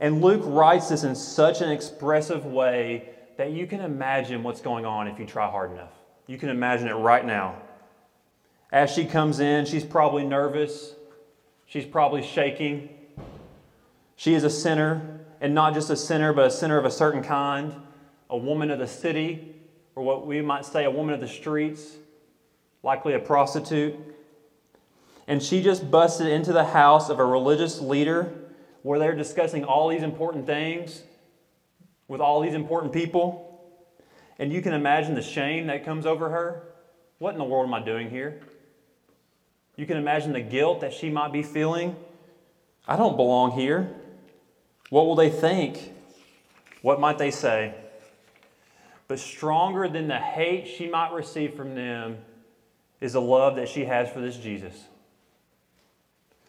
And 0.01 0.21
Luke 0.21 0.41
writes 0.43 0.89
this 0.89 1.05
in 1.05 1.15
such 1.15 1.61
an 1.61 1.69
expressive 1.69 2.45
way 2.45 3.11
that 3.37 3.51
you 3.51 3.65
can 3.65 3.79
imagine 3.79 4.43
what's 4.43 4.59
going 4.59 4.85
on 4.85 5.07
if 5.07 5.17
you 5.17 5.25
try 5.25 5.49
hard 5.49 5.71
enough. 5.71 5.93
You 6.27 6.37
can 6.37 6.49
imagine 6.49 6.89
it 6.89 6.95
right 6.95 7.25
now. 7.25 7.55
As 8.69 8.91
she 8.91 9.05
comes 9.05 9.39
in, 9.39 9.65
she's 9.65 9.85
probably 9.85 10.25
nervous. 10.25 10.95
She's 11.67 11.85
probably 11.85 12.21
shaking. 12.21 12.89
She 14.17 14.33
is 14.33 14.43
a 14.43 14.49
sinner, 14.49 15.21
and 15.39 15.55
not 15.55 15.73
just 15.73 15.89
a 15.89 15.95
sinner, 15.95 16.33
but 16.33 16.47
a 16.47 16.51
sinner 16.51 16.77
of 16.77 16.83
a 16.83 16.91
certain 16.91 17.23
kind, 17.23 17.73
a 18.29 18.35
woman 18.37 18.71
of 18.71 18.77
the 18.77 18.87
city, 18.87 19.55
or 19.95 20.03
what 20.03 20.27
we 20.27 20.41
might 20.41 20.65
say, 20.65 20.83
a 20.83 20.91
woman 20.91 21.13
of 21.13 21.21
the 21.21 21.27
streets, 21.29 21.95
likely 22.83 23.13
a 23.13 23.19
prostitute. 23.19 23.95
And 25.27 25.43
she 25.43 25.61
just 25.61 25.91
busted 25.91 26.27
into 26.27 26.53
the 26.53 26.65
house 26.65 27.09
of 27.09 27.19
a 27.19 27.25
religious 27.25 27.79
leader 27.79 28.33
where 28.81 28.97
they're 28.97 29.15
discussing 29.15 29.63
all 29.63 29.89
these 29.89 30.03
important 30.03 30.45
things 30.45 31.03
with 32.07 32.21
all 32.21 32.41
these 32.41 32.53
important 32.53 32.93
people. 32.93 33.45
And 34.39 34.51
you 34.51 34.61
can 34.61 34.73
imagine 34.73 35.15
the 35.15 35.21
shame 35.21 35.67
that 35.67 35.85
comes 35.85 36.05
over 36.05 36.29
her. 36.29 36.63
What 37.19 37.33
in 37.33 37.37
the 37.37 37.43
world 37.43 37.67
am 37.67 37.73
I 37.73 37.83
doing 37.83 38.09
here? 38.09 38.39
You 39.75 39.85
can 39.85 39.97
imagine 39.97 40.33
the 40.33 40.41
guilt 40.41 40.81
that 40.81 40.93
she 40.93 41.09
might 41.09 41.31
be 41.31 41.43
feeling. 41.43 41.95
I 42.87 42.95
don't 42.95 43.15
belong 43.15 43.51
here. 43.51 43.93
What 44.89 45.05
will 45.05 45.15
they 45.15 45.29
think? 45.29 45.93
What 46.81 46.99
might 46.99 47.17
they 47.17 47.31
say? 47.31 47.75
But 49.07 49.19
stronger 49.19 49.87
than 49.87 50.07
the 50.07 50.17
hate 50.17 50.67
she 50.67 50.89
might 50.89 51.11
receive 51.11 51.53
from 51.53 51.75
them 51.75 52.17
is 53.01 53.13
the 53.13 53.21
love 53.21 53.55
that 53.55 53.69
she 53.69 53.85
has 53.85 54.09
for 54.09 54.21
this 54.21 54.37
Jesus. 54.37 54.85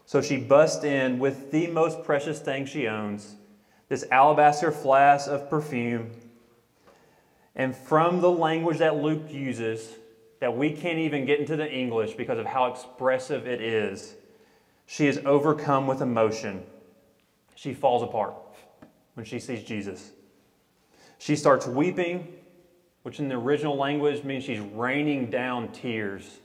So 0.07 0.21
she 0.21 0.37
busts 0.39 0.85
in 0.85 1.19
with 1.19 1.53
the 1.53 1.69
most 1.69 2.03
precious 2.03 2.41
thing 2.41 2.67
she 2.67 2.89
owns 2.89 3.37
this 3.91 4.05
alabaster 4.11 4.71
flask 4.71 5.29
of 5.29 5.51
perfume. 5.51 6.11
And 7.57 7.77
from 7.77 8.21
the 8.21 8.31
language 8.31 8.79
that 8.79 8.97
Luke 8.97 9.25
uses, 9.29 9.97
that 10.39 10.57
we 10.57 10.73
can't 10.73 10.99
even 10.99 11.27
get 11.27 11.41
into 11.41 11.57
the 11.57 11.71
English 11.71 12.15
because 12.15 12.39
of 12.39 12.47
how 12.47 12.67
expressive 12.67 13.47
it 13.47 13.61
is, 13.61 14.15
she 14.87 15.07
is 15.07 15.21
overcome 15.27 15.87
with 15.87 16.01
emotion. 16.01 16.63
She 17.57 17.75
falls 17.75 18.03
apart 18.03 18.35
when 19.15 19.27
she 19.27 19.39
sees 19.39 19.63
Jesus. 19.65 20.13
She 21.19 21.37
starts 21.37 21.67
weeping, 21.67 22.29
which 23.03 23.19
in 23.19 23.29
the 23.29 23.35
original 23.35 23.77
language 23.77 24.25
means 24.25 24.45
she's 24.45 24.61
raining 24.61 25.31
down 25.31 25.69
tears. 25.73 26.39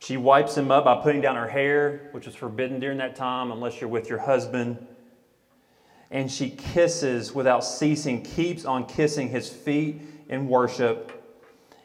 She 0.00 0.16
wipes 0.16 0.56
him 0.56 0.70
up 0.70 0.84
by 0.84 1.02
putting 1.02 1.20
down 1.20 1.36
her 1.36 1.48
hair, 1.48 2.08
which 2.12 2.26
was 2.26 2.34
forbidden 2.34 2.80
during 2.80 2.98
that 2.98 3.16
time 3.16 3.50
unless 3.50 3.80
you're 3.80 3.90
with 3.90 4.08
your 4.08 4.18
husband 4.18 4.86
and 6.10 6.30
she 6.30 6.50
kisses 6.50 7.34
without 7.34 7.64
ceasing, 7.64 8.22
keeps 8.22 8.64
on 8.64 8.86
kissing 8.86 9.28
his 9.28 9.48
feet 9.48 10.00
in 10.28 10.48
worship. 10.48 11.14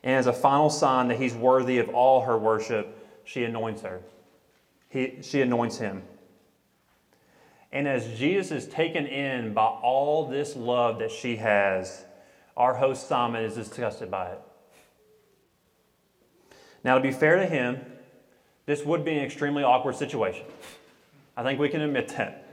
And 0.04 0.16
as 0.16 0.28
a 0.28 0.34
final 0.34 0.70
sign 0.70 1.10
that 1.10 1.18
he's 1.18 1.34
worthy 1.34 1.80
of 1.80 1.90
all 1.90 2.22
her 2.22 2.38
worship, 2.38 2.98
she 3.26 3.44
anoints 3.44 3.82
her. 3.82 4.02
He, 4.90 5.20
she 5.22 5.42
anoints 5.42 5.78
him. 5.78 6.04
And 7.72 7.88
as 7.88 8.18
Jesus 8.18 8.52
is 8.52 8.68
taken 8.72 9.08
in 9.08 9.54
by 9.54 9.66
all 9.66 10.28
this 10.28 10.56
love 10.56 11.00
that 11.00 11.12
she 11.12 11.38
has, 11.38 12.06
our 12.56 12.76
host 12.76 13.08
Simon 13.08 13.44
is 13.44 13.56
disgusted 13.56 14.12
by 14.12 14.28
it. 14.28 14.40
Now, 16.84 16.96
to 16.96 17.02
be 17.02 17.12
fair 17.12 17.38
to 17.38 17.46
him, 17.46 17.80
this 18.66 18.84
would 18.86 19.04
be 19.04 19.12
an 19.12 19.24
extremely 19.24 19.64
awkward 19.64 19.96
situation. 19.96 20.46
I 21.36 21.44
think 21.44 21.60
we 21.60 21.70
can 21.70 21.82
admit 21.82 22.10
that. 22.10 22.48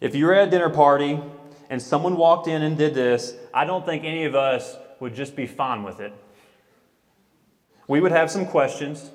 If 0.00 0.14
you 0.14 0.26
were 0.26 0.34
at 0.34 0.48
a 0.48 0.50
dinner 0.50 0.70
party 0.70 1.20
and 1.70 1.82
someone 1.82 2.16
walked 2.16 2.46
in 2.46 2.62
and 2.62 2.78
did 2.78 2.94
this, 2.94 3.34
I 3.52 3.64
don't 3.64 3.84
think 3.84 4.04
any 4.04 4.24
of 4.24 4.34
us 4.34 4.76
would 5.00 5.14
just 5.14 5.34
be 5.34 5.46
fine 5.46 5.82
with 5.82 6.00
it. 6.00 6.12
We 7.88 8.00
would 8.00 8.12
have 8.12 8.30
some 8.30 8.46
questions, 8.46 9.10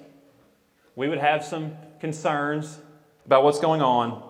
we 0.95 1.07
would 1.07 1.19
have 1.19 1.43
some 1.43 1.77
concerns 1.99 2.79
about 3.25 3.43
what's 3.43 3.59
going 3.59 3.81
on. 3.81 4.29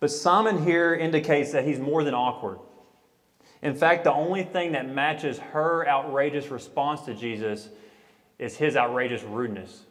But 0.00 0.10
Simon 0.10 0.64
here 0.64 0.94
indicates 0.94 1.52
that 1.52 1.64
he's 1.64 1.78
more 1.78 2.04
than 2.04 2.14
awkward. 2.14 2.58
In 3.62 3.74
fact, 3.76 4.04
the 4.04 4.12
only 4.12 4.42
thing 4.42 4.72
that 4.72 4.88
matches 4.88 5.38
her 5.38 5.88
outrageous 5.88 6.48
response 6.48 7.02
to 7.02 7.14
Jesus 7.14 7.68
is 8.38 8.56
his 8.56 8.76
outrageous 8.76 9.22
rudeness. 9.22 9.84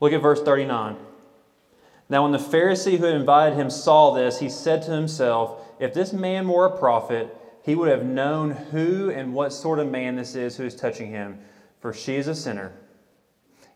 Look 0.00 0.12
at 0.12 0.20
verse 0.20 0.42
39. 0.42 0.96
Now, 2.08 2.24
when 2.24 2.32
the 2.32 2.38
Pharisee 2.38 2.98
who 2.98 3.04
had 3.04 3.14
invited 3.14 3.56
him 3.56 3.70
saw 3.70 4.12
this, 4.12 4.40
he 4.40 4.48
said 4.48 4.82
to 4.82 4.90
himself, 4.90 5.62
If 5.78 5.94
this 5.94 6.12
man 6.12 6.48
were 6.48 6.66
a 6.66 6.76
prophet, 6.76 7.36
he 7.62 7.76
would 7.76 7.88
have 7.88 8.04
known 8.04 8.50
who 8.50 9.10
and 9.10 9.32
what 9.32 9.52
sort 9.52 9.78
of 9.78 9.88
man 9.88 10.16
this 10.16 10.34
is 10.34 10.56
who 10.56 10.64
is 10.64 10.74
touching 10.74 11.10
him, 11.10 11.38
for 11.78 11.92
she 11.92 12.16
is 12.16 12.26
a 12.26 12.34
sinner. 12.34 12.72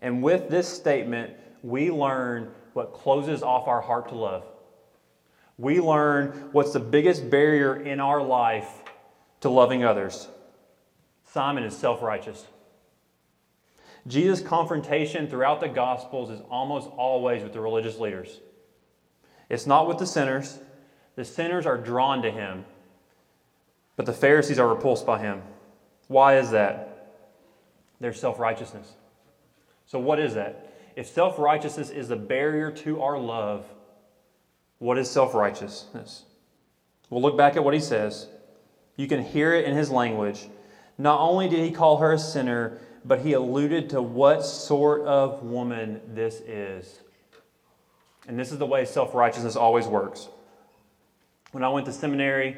And 0.03 0.23
with 0.23 0.49
this 0.49 0.67
statement, 0.67 1.35
we 1.63 1.93
learn 1.93 2.51
what 2.73 2.93
closes 2.93 3.45
off 3.45 3.69
our 3.69 3.81
heart 3.81 4.09
to 4.09 4.17
love. 4.17 4.45
We 5.59 5.81
learn 5.81 6.49
what's 6.53 6.73
the 6.73 6.81
biggest 6.81 7.31
barrier 7.31 7.77
in 7.77 8.01
our 8.01 8.23
life 8.23 8.69
to 9.41 9.49
loving 9.49 9.85
others. 9.85 10.29
Simon 11.25 11.65
is 11.65 11.77
self 11.77 12.03
righteous. 12.03 12.47
Jesus' 14.07 14.41
confrontation 14.41 15.29
throughout 15.29 15.61
the 15.61 15.69
Gospels 15.69 16.31
is 16.31 16.41
almost 16.51 16.89
always 16.91 17.43
with 17.43 17.53
the 17.53 17.61
religious 17.61 17.99
leaders. 17.99 18.41
It's 19.49 19.67
not 19.67 19.89
with 19.89 19.99
the 19.99 20.07
sinners. 20.07 20.59
The 21.17 21.25
sinners 21.25 21.65
are 21.65 21.79
drawn 21.79 22.23
to 22.23 22.31
him, 22.31 22.65
but 23.97 24.05
the 24.05 24.13
Pharisees 24.13 24.59
are 24.59 24.69
repulsed 24.69 25.07
by 25.07 25.21
him. 25.21 25.43
Why 26.09 26.39
is 26.39 26.51
that? 26.51 26.91
Their 28.01 28.13
self 28.13 28.39
righteousness. 28.39 28.95
So, 29.87 29.99
what 29.99 30.19
is 30.19 30.35
that? 30.35 30.73
If 30.97 31.07
self 31.07 31.39
righteousness 31.39 31.91
is 31.91 32.09
the 32.09 32.17
barrier 32.17 32.71
to 32.71 33.03
our 33.03 33.19
love, 33.19 33.67
what 34.79 34.99
is 34.99 35.11
self 35.11 35.35
righteousness? 35.35 36.25
We'll 37.11 37.23
look 37.23 37.37
back 37.37 37.57
at 37.57 37.65
what 37.65 37.75
he 37.75 37.81
says. 37.81 38.29
You 38.97 39.07
can 39.07 39.23
hear 39.23 39.55
it 39.55 39.65
in 39.65 39.77
his 39.77 39.91
language. 39.91 40.49
Not 40.99 41.21
only 41.21 41.49
did 41.49 41.61
he 41.61 41.71
call 41.71 41.99
her 41.99 42.13
a 42.13 42.19
sinner, 42.19 42.79
but 43.05 43.21
he 43.21 43.33
alluded 43.33 43.91
to 43.91 44.01
what 44.01 44.45
sort 44.45 45.03
of 45.03 45.43
woman 45.43 46.01
this 46.15 46.41
is. 46.41 47.01
And 48.27 48.39
this 48.39 48.53
is 48.53 48.59
the 48.59 48.67
way 48.67 48.85
self 48.85 49.15
righteousness 49.15 49.57
always 49.57 49.87
works. 49.87 50.29
When 51.53 51.63
I 51.63 51.69
went 51.69 51.87
to 51.87 51.93
seminary, 51.93 52.57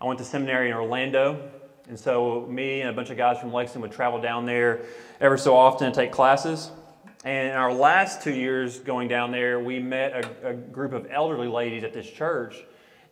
I 0.00 0.04
went 0.04 0.18
to 0.18 0.24
seminary 0.24 0.68
in 0.68 0.76
Orlando. 0.76 1.50
And 1.88 1.98
so, 1.98 2.46
me 2.50 2.80
and 2.80 2.90
a 2.90 2.92
bunch 2.92 3.10
of 3.10 3.16
guys 3.16 3.38
from 3.38 3.52
Lexington 3.52 3.82
would 3.82 3.92
travel 3.92 4.20
down 4.20 4.44
there 4.44 4.82
ever 5.20 5.38
so 5.38 5.56
often 5.56 5.90
to 5.90 5.96
take 5.96 6.10
classes. 6.10 6.70
And 7.24 7.48
in 7.48 7.54
our 7.54 7.72
last 7.72 8.22
two 8.22 8.34
years 8.34 8.78
going 8.78 9.08
down 9.08 9.32
there, 9.32 9.58
we 9.58 9.78
met 9.78 10.12
a, 10.12 10.50
a 10.50 10.54
group 10.54 10.92
of 10.92 11.08
elderly 11.10 11.48
ladies 11.48 11.82
at 11.82 11.92
this 11.92 12.08
church 12.08 12.56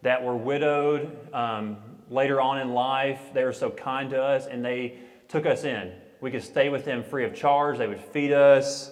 that 0.02 0.22
were 0.22 0.36
widowed 0.36 1.34
um, 1.34 1.78
later 2.10 2.40
on 2.40 2.60
in 2.60 2.72
life. 2.72 3.20
They 3.32 3.44
were 3.44 3.52
so 3.52 3.70
kind 3.70 4.10
to 4.10 4.22
us, 4.22 4.46
and 4.46 4.64
they 4.64 4.98
took 5.28 5.46
us 5.46 5.64
in. 5.64 5.92
We 6.20 6.30
could 6.30 6.42
stay 6.42 6.68
with 6.68 6.84
them 6.84 7.02
free 7.02 7.24
of 7.24 7.34
charge. 7.34 7.78
They 7.78 7.86
would 7.88 8.00
feed 8.00 8.32
us, 8.32 8.90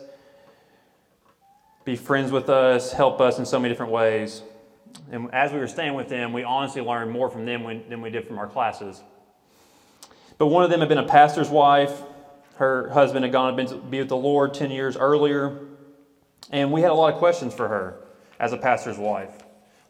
be 1.85 1.97
friends 1.97 2.33
with 2.33 2.49
us, 2.49 2.93
help 2.93 3.21
us 3.21 3.39
in 3.39 3.47
so 3.47 3.59
many 3.59 3.73
different 3.73 3.93
ways. 3.93 4.43
And 5.11 5.33
as 5.33 5.53
we 5.53 5.59
were 5.59 5.69
staying 5.69 5.95
with 5.95 6.09
them, 6.09 6.33
we 6.33 6.43
honestly 6.43 6.83
learned 6.83 7.11
more 7.11 7.31
from 7.31 7.45
them 7.47 7.83
than 7.89 8.01
we 8.01 8.11
did 8.11 8.27
from 8.27 8.39
our 8.39 8.47
classes. 8.47 9.03
But 10.39 10.47
one 10.47 10.65
of 10.65 10.71
them 10.71 10.81
had 10.81 10.89
been 10.89 10.99
a 10.99 11.07
pastor's 11.07 11.49
wife. 11.49 12.03
Her 12.57 12.91
husband 12.91 13.25
had 13.25 13.33
gone 13.33 13.57
to 13.57 13.77
be 13.77 14.01
with 14.01 14.09
the 14.09 14.17
Lord 14.17 14.55
10 14.55 14.71
years 14.71 14.97
earlier. 14.97 15.59
And 16.51 16.73
we 16.73 16.83
had 16.83 16.91
a 16.91 16.95
lot 16.95 17.13
of 17.13 17.19
questions 17.19 17.55
for 17.55 17.69
her 17.69 17.97
as 18.39 18.53
a 18.53 18.57
pastor's 18.57 18.99
wife. 18.99 19.31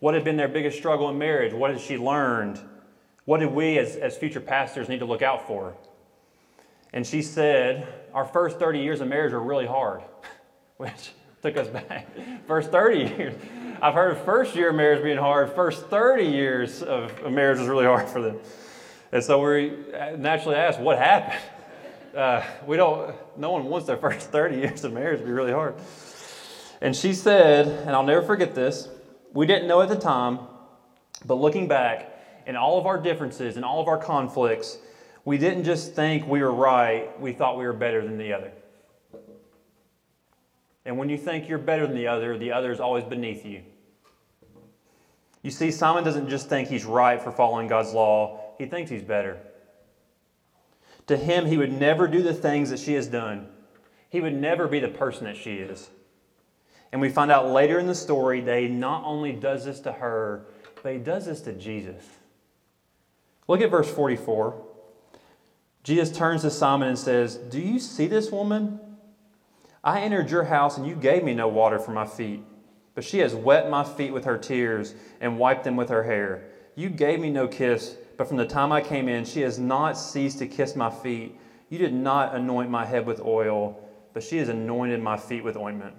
What 0.01 0.15
had 0.15 0.25
been 0.25 0.37
their 0.37 0.49
biggest 0.49 0.79
struggle 0.79 1.09
in 1.09 1.19
marriage? 1.19 1.53
What 1.53 1.71
had 1.71 1.81
she 1.81 1.97
learned? 1.97 2.61
What 3.25 3.41
did 3.41 3.53
we 3.53 3.79
as, 3.79 3.97
as 3.97 4.17
future 4.17 4.41
pastors 4.41 4.89
need 4.89 4.99
to 4.99 5.05
look 5.05 5.23
out 5.23 5.47
for? 5.47 5.77
And 6.93 7.07
she 7.07 7.23
said, 7.23 7.87
Our 8.13 8.25
first 8.25 8.59
30 8.59 8.81
years 8.81 9.01
of 9.01 9.09
marriage 9.09 9.33
were 9.33 9.41
really 9.41 9.67
hard, 9.67 10.03
which 10.77 11.13
took 11.43 11.57
us 11.57 11.69
back. 11.69 12.09
First 12.47 12.71
30 12.71 12.99
years. 12.99 13.35
I've 13.81 13.95
heard 13.95 14.13
of 14.13 14.25
first 14.25 14.55
year 14.55 14.71
of 14.71 14.77
marriage 14.77 15.03
being 15.03 15.19
hard. 15.19 15.53
First 15.55 15.87
30 15.87 16.25
years 16.25 16.85
of 16.85 17.33
marriage 17.33 17.59
was 17.59 17.67
really 17.67 17.85
hard 17.85 18.09
for 18.09 18.23
them. 18.23 18.39
And 19.11 19.25
so 19.25 19.45
we 19.45 19.73
naturally 20.17 20.57
asked, 20.57 20.79
What 20.79 20.99
happened? 20.99 21.41
Uh, 22.15 22.45
we 22.67 22.77
don't, 22.77 23.15
no 23.39 23.51
one 23.53 23.65
wants 23.65 23.87
their 23.87 23.97
first 23.99 24.31
30 24.31 24.57
years 24.57 24.85
of 24.85 24.93
marriage 24.93 25.21
to 25.21 25.27
be 25.27 25.33
really 25.33 25.53
hard. 25.53 25.75
And 26.81 26.95
she 26.95 27.13
said, 27.13 27.67
and 27.67 27.91
I'll 27.91 28.03
never 28.03 28.23
forget 28.23 28.55
this, 28.55 28.89
we 29.33 29.47
didn't 29.47 29.69
know 29.69 29.81
at 29.81 29.89
the 29.89 29.97
time, 29.97 30.41
but 31.25 31.37
looking 31.37 31.69
back, 31.69 32.13
in 32.47 32.57
all 32.57 32.79
of 32.79 32.87
our 32.87 32.99
differences 32.99 33.57
and 33.57 33.65
all 33.65 33.81
of 33.81 33.89
our 33.89 33.99
conflicts, 33.99 34.79
We 35.25 35.39
didn't 35.39 35.63
just 35.63 35.95
think 35.95 36.27
we 36.27 36.43
were 36.43 36.53
right, 36.53 37.19
we 37.21 37.33
thought 37.33 37.57
we 37.57 37.65
were 37.65 37.73
better 37.73 38.03
than 38.03 38.19
the 38.19 38.33
other. 38.33 38.51
And 40.85 40.99
when 40.99 41.09
you 41.09 41.17
think 41.17 41.49
you're 41.49 41.59
better 41.59 41.87
than 41.87 41.95
the 41.95 42.09
other, 42.09 42.37
the 42.37 42.51
other 42.51 42.73
is 42.73 42.81
always 42.81 43.05
beneath 43.05 43.47
you. 43.47 43.63
You 45.43 45.53
see, 45.53 45.71
Simon 45.71 46.03
doesn't 46.03 46.29
just 46.29 46.49
think 46.49 46.69
he's 46.69 46.85
right 46.85 47.23
for 47.23 47.31
following 47.31 47.69
God's 47.69 47.93
law, 47.93 48.41
he 48.59 48.67
thinks 48.67 48.91
he's 48.91 49.03
better. 49.03 49.39
To 51.09 51.17
him, 51.17 51.47
he 51.47 51.57
would 51.57 51.73
never 51.73 52.07
do 52.07 52.23
the 52.23 52.35
things 52.35 52.71
that 52.71 52.79
she 52.79 52.95
has 52.95 53.07
done. 53.07 53.49
He 54.09 54.21
would 54.21 54.35
never 54.35 54.69
be 54.69 54.79
the 54.79 54.89
person 54.89 55.25
that 55.25 55.37
she 55.37 55.55
is. 55.55 55.91
And 56.93 57.01
we 57.01 57.09
find 57.09 57.31
out 57.31 57.49
later 57.49 57.79
in 57.79 57.87
the 57.87 57.95
story 57.95 58.41
that 58.43 58.61
he 58.61 58.69
not 58.69 59.05
only 59.05 59.33
does 59.33 59.65
this 59.65 59.81
to 59.81 59.93
her, 59.93 60.47
but 60.83 60.93
he 60.93 60.99
does 60.99 61.27
this 61.27 61.41
to 61.43 61.53
Jesus. 61.53 62.05
Look 63.49 63.61
at 63.61 63.71
verse 63.71 63.91
44. 63.91 64.63
Jesus 65.83 66.17
turns 66.17 66.43
to 66.43 66.51
Simon 66.51 66.89
and 66.89 66.99
says, 66.99 67.37
Do 67.37 67.61
you 67.61 67.79
see 67.79 68.07
this 68.07 68.31
woman? 68.31 68.79
I 69.83 70.01
entered 70.01 70.31
your 70.31 70.45
house 70.45 70.77
and 70.77 70.87
you 70.87 70.95
gave 70.95 71.25
me 71.25 71.35
no 71.35 71.49
water 71.49 71.79
for 71.79 71.91
my 71.91 72.07
feet, 72.07 72.43
but 72.95 73.03
she 73.03 73.19
has 73.19 73.35
wet 73.35 73.69
my 73.69 73.83
feet 73.83 74.13
with 74.13 74.25
her 74.27 74.39
tears 74.39 74.95
and 75.21 75.39
wiped 75.39 75.65
them 75.65 75.77
with 75.77 75.89
her 75.89 76.05
hair. 76.05 76.45
You 76.77 76.89
gave 76.89 77.19
me 77.19 77.31
no 77.31 77.49
kiss, 77.49 77.97
but 78.17 78.29
from 78.29 78.37
the 78.37 78.45
time 78.45 78.73
I 78.73 78.81
came 78.81 79.09
in, 79.09 79.25
she 79.25 79.41
has 79.43 79.59
not 79.59 79.97
ceased 79.97 80.39
to 80.39 80.47
kiss 80.47 80.77
my 80.77 80.91
feet. 80.91 81.39
You 81.69 81.79
did 81.79 81.93
not 81.93 82.35
anoint 82.35 82.71
my 82.71 82.85
head 82.85 83.07
with 83.07 83.21
oil, 83.21 83.81
but 84.13 84.23
she 84.23 84.39
has 84.39 84.49
anointed 84.49 85.01
my 85.01 85.17
feet 85.17 85.45
with 85.45 85.57
ointment. 85.57 85.95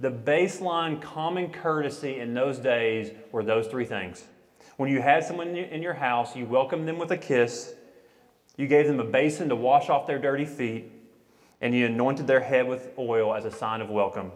The 0.00 0.10
baseline 0.10 1.00
common 1.00 1.50
courtesy 1.50 2.20
in 2.20 2.34
those 2.34 2.58
days 2.58 3.10
were 3.32 3.42
those 3.42 3.66
three 3.66 3.84
things. 3.84 4.24
When 4.76 4.88
you 4.88 5.00
had 5.00 5.24
someone 5.24 5.56
in 5.56 5.82
your 5.82 5.94
house, 5.94 6.36
you 6.36 6.46
welcomed 6.46 6.86
them 6.86 6.98
with 6.98 7.10
a 7.10 7.16
kiss, 7.16 7.74
you 8.56 8.66
gave 8.66 8.86
them 8.86 9.00
a 9.00 9.04
basin 9.04 9.48
to 9.48 9.56
wash 9.56 9.88
off 9.88 10.06
their 10.06 10.18
dirty 10.18 10.44
feet, 10.44 10.92
and 11.60 11.74
you 11.74 11.86
anointed 11.86 12.26
their 12.26 12.40
head 12.40 12.68
with 12.68 12.90
oil 12.96 13.34
as 13.34 13.44
a 13.44 13.50
sign 13.50 13.80
of 13.80 13.90
welcome. 13.90 14.30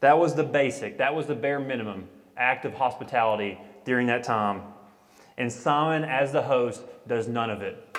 That 0.00 0.18
was 0.18 0.34
the 0.34 0.44
basic, 0.44 0.98
that 0.98 1.14
was 1.14 1.26
the 1.26 1.34
bare 1.34 1.58
minimum 1.58 2.08
act 2.36 2.64
of 2.64 2.74
hospitality 2.74 3.58
during 3.84 4.06
that 4.06 4.22
time. 4.22 4.62
And 5.38 5.50
Simon, 5.52 6.04
as 6.04 6.32
the 6.32 6.42
host, 6.42 6.82
does 7.06 7.28
none 7.28 7.48
of 7.48 7.62
it, 7.62 7.96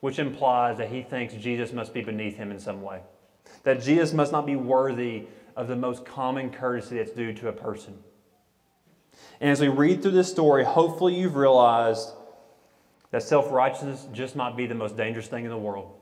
which 0.00 0.20
implies 0.20 0.78
that 0.78 0.88
he 0.88 1.02
thinks 1.02 1.34
Jesus 1.34 1.72
must 1.72 1.92
be 1.92 2.00
beneath 2.00 2.36
him 2.36 2.52
in 2.52 2.60
some 2.60 2.80
way, 2.80 3.00
that 3.64 3.82
Jesus 3.82 4.12
must 4.12 4.30
not 4.30 4.46
be 4.46 4.56
worthy 4.56 5.24
of 5.56 5.66
the 5.66 5.76
most 5.76 6.06
common 6.06 6.50
courtesy 6.50 6.96
that's 6.96 7.10
due 7.10 7.34
to 7.34 7.48
a 7.48 7.52
person. 7.52 7.98
And 9.40 9.50
as 9.50 9.60
we 9.60 9.68
read 9.68 10.02
through 10.02 10.12
this 10.12 10.30
story, 10.30 10.64
hopefully 10.64 11.16
you've 11.16 11.34
realized 11.36 12.10
that 13.10 13.24
self 13.24 13.50
righteousness 13.50 14.06
just 14.12 14.36
might 14.36 14.56
be 14.56 14.66
the 14.66 14.74
most 14.74 14.96
dangerous 14.96 15.26
thing 15.26 15.44
in 15.44 15.50
the 15.50 15.58
world 15.58 15.92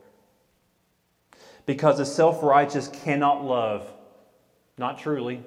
because 1.65 1.97
the 1.97 2.05
self 2.05 2.43
righteous 2.43 2.89
cannot 2.89 3.45
love, 3.45 3.91
not 4.77 4.99
truly. 4.99 5.43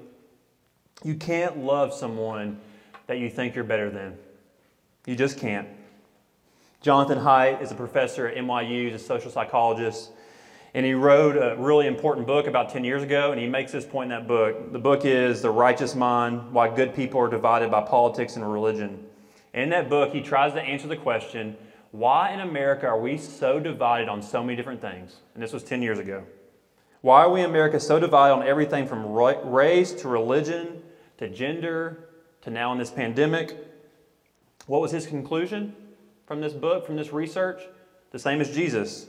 You 1.03 1.15
can't 1.15 1.59
love 1.59 1.93
someone 1.93 2.59
that 3.07 3.19
you 3.19 3.29
think 3.29 3.53
you're 3.53 3.63
better 3.63 3.91
than. 3.91 4.17
You 5.05 5.15
just 5.15 5.37
can't. 5.37 5.67
Jonathan 6.81 7.19
Haidt 7.19 7.61
is 7.61 7.71
a 7.71 7.75
professor 7.75 8.27
at 8.27 8.37
NYU, 8.37 8.85
he's 8.85 8.93
a 8.93 8.99
social 8.99 9.31
psychologist, 9.31 10.11
and 10.73 10.85
he 10.85 10.93
wrote 10.93 11.35
a 11.35 11.55
really 11.61 11.87
important 11.87 12.25
book 12.25 12.47
about 12.47 12.69
10 12.69 12.83
years 12.83 13.03
ago, 13.03 13.31
and 13.31 13.39
he 13.39 13.47
makes 13.47 13.71
this 13.71 13.85
point 13.85 14.11
in 14.11 14.17
that 14.17 14.27
book. 14.27 14.71
The 14.71 14.79
book 14.79 15.05
is 15.05 15.41
The 15.41 15.51
Righteous 15.51 15.93
Mind 15.93 16.51
Why 16.51 16.73
Good 16.73 16.95
People 16.95 17.19
Are 17.19 17.29
Divided 17.29 17.69
by 17.69 17.81
Politics 17.81 18.37
and 18.37 18.51
Religion. 18.51 19.05
In 19.53 19.69
that 19.69 19.89
book, 19.89 20.13
he 20.13 20.21
tries 20.21 20.53
to 20.53 20.61
answer 20.61 20.87
the 20.87 20.97
question 20.97 21.57
why 21.91 22.31
in 22.31 22.39
America 22.39 22.87
are 22.87 22.99
we 22.99 23.17
so 23.17 23.59
divided 23.59 24.09
on 24.09 24.21
so 24.23 24.41
many 24.41 24.55
different 24.55 24.81
things? 24.81 25.17
And 25.35 25.43
this 25.43 25.53
was 25.53 25.63
10 25.63 25.83
years 25.83 25.99
ago. 25.99 26.23
Why 27.01 27.21
are 27.21 27.29
we 27.29 27.41
in 27.41 27.49
America 27.49 27.79
so 27.79 27.99
divided 27.99 28.33
on 28.33 28.47
everything 28.47 28.87
from 28.87 29.05
race 29.05 29.91
to 29.91 30.07
religion 30.07 30.81
to 31.17 31.29
gender 31.29 32.09
to 32.41 32.49
now 32.49 32.71
in 32.71 32.79
this 32.79 32.89
pandemic? 32.89 33.72
What 34.67 34.81
was 34.81 34.91
his 34.91 35.05
conclusion 35.05 35.75
from 36.25 36.41
this 36.41 36.53
book, 36.53 36.85
from 36.85 36.95
this 36.95 37.11
research? 37.11 37.61
The 38.11 38.19
same 38.19 38.41
as 38.41 38.53
Jesus. 38.53 39.07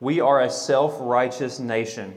We 0.00 0.20
are 0.20 0.42
a 0.42 0.50
self 0.50 0.96
righteous 1.00 1.60
nation. 1.60 2.16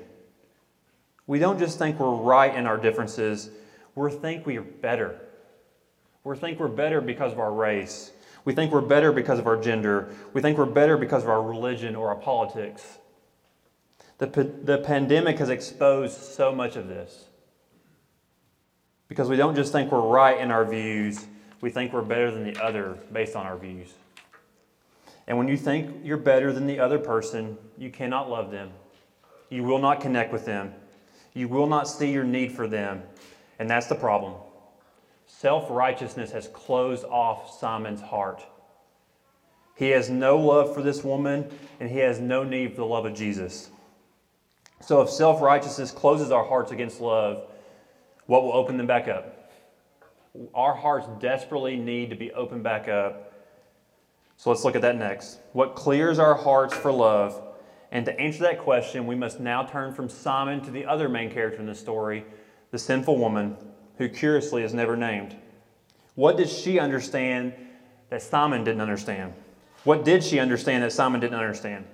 We 1.27 1.39
don't 1.39 1.59
just 1.59 1.77
think 1.77 1.99
we're 1.99 2.15
right 2.15 2.55
in 2.55 2.65
our 2.65 2.77
differences, 2.77 3.49
we 3.95 4.11
think 4.11 4.45
we 4.45 4.57
are 4.57 4.63
better. 4.63 5.19
We 6.23 6.35
think 6.35 6.59
we're 6.59 6.67
better 6.67 6.99
because 7.01 7.31
of 7.31 7.39
our 7.39 7.53
race. 7.53 8.11
We 8.43 8.53
think 8.53 8.71
we're 8.71 8.81
better 8.81 9.11
because 9.11 9.39
of 9.39 9.47
our 9.47 9.59
gender. 9.59 10.13
We 10.33 10.41
think 10.41 10.57
we're 10.57 10.65
better 10.65 10.97
because 10.97 11.23
of 11.23 11.29
our 11.29 11.41
religion 11.41 11.95
or 11.95 12.09
our 12.09 12.15
politics. 12.15 12.97
The, 14.17 14.27
the 14.27 14.79
pandemic 14.79 15.39
has 15.39 15.49
exposed 15.49 16.17
so 16.17 16.53
much 16.53 16.75
of 16.75 16.87
this. 16.87 17.25
Because 19.07 19.29
we 19.29 19.37
don't 19.37 19.55
just 19.55 19.71
think 19.71 19.91
we're 19.91 20.01
right 20.01 20.39
in 20.39 20.51
our 20.51 20.65
views, 20.65 21.25
we 21.61 21.69
think 21.69 21.93
we're 21.93 22.01
better 22.01 22.31
than 22.31 22.43
the 22.43 22.63
other 22.63 22.97
based 23.11 23.35
on 23.35 23.45
our 23.45 23.57
views. 23.57 23.93
And 25.27 25.37
when 25.37 25.47
you 25.47 25.57
think 25.57 26.03
you're 26.03 26.17
better 26.17 26.53
than 26.53 26.67
the 26.67 26.79
other 26.79 26.99
person, 26.99 27.57
you 27.77 27.89
cannot 27.89 28.29
love 28.29 28.51
them. 28.51 28.71
You 29.49 29.63
will 29.63 29.79
not 29.79 29.99
connect 29.99 30.31
with 30.31 30.45
them. 30.45 30.73
You 31.33 31.47
will 31.47 31.67
not 31.67 31.87
see 31.87 32.11
your 32.11 32.23
need 32.23 32.51
for 32.51 32.67
them. 32.67 33.03
And 33.59 33.69
that's 33.69 33.87
the 33.87 33.95
problem. 33.95 34.35
Self 35.25 35.67
righteousness 35.69 36.31
has 36.31 36.47
closed 36.47 37.03
off 37.05 37.59
Simon's 37.59 38.01
heart. 38.01 38.43
He 39.75 39.89
has 39.89 40.09
no 40.09 40.37
love 40.37 40.73
for 40.73 40.81
this 40.81 41.03
woman, 41.03 41.47
and 41.79 41.89
he 41.89 41.99
has 41.99 42.19
no 42.19 42.43
need 42.43 42.71
for 42.71 42.77
the 42.77 42.85
love 42.85 43.05
of 43.05 43.13
Jesus. 43.13 43.69
So, 44.81 45.01
if 45.01 45.09
self 45.09 45.41
righteousness 45.41 45.91
closes 45.91 46.31
our 46.31 46.43
hearts 46.43 46.71
against 46.71 46.99
love, 47.01 47.43
what 48.25 48.43
will 48.43 48.53
open 48.53 48.77
them 48.77 48.87
back 48.87 49.07
up? 49.07 49.36
Our 50.53 50.73
hearts 50.73 51.07
desperately 51.19 51.77
need 51.77 52.09
to 52.09 52.15
be 52.15 52.31
opened 52.31 52.63
back 52.63 52.87
up. 52.87 53.33
So, 54.37 54.51
let's 54.51 54.63
look 54.63 54.75
at 54.75 54.83
that 54.83 54.97
next. 54.97 55.39
What 55.53 55.75
clears 55.75 56.19
our 56.19 56.35
hearts 56.35 56.75
for 56.75 56.91
love? 56.91 57.41
And 57.91 58.05
to 58.05 58.19
answer 58.19 58.43
that 58.43 58.59
question, 58.59 59.07
we 59.07 59.15
must 59.15 59.39
now 59.39 59.63
turn 59.63 59.93
from 59.93 60.09
Simon 60.09 60.61
to 60.61 60.71
the 60.71 60.85
other 60.85 61.09
main 61.09 61.31
character 61.31 61.59
in 61.59 61.65
the 61.65 61.75
story, 61.75 62.25
the 62.71 62.77
sinful 62.77 63.17
woman 63.17 63.57
who 63.97 64.09
curiously 64.09 64.63
is 64.63 64.73
never 64.73 64.95
named. 64.95 65.35
What 66.15 66.37
did 66.37 66.49
she 66.49 66.79
understand 66.79 67.53
that 68.09 68.21
Simon 68.21 68.63
didn't 68.63 68.81
understand? 68.81 69.33
What 69.83 70.03
did 70.03 70.23
she 70.23 70.39
understand 70.39 70.83
that 70.83 70.91
Simon 70.91 71.21
didn't 71.21 71.39
understand? 71.39 71.85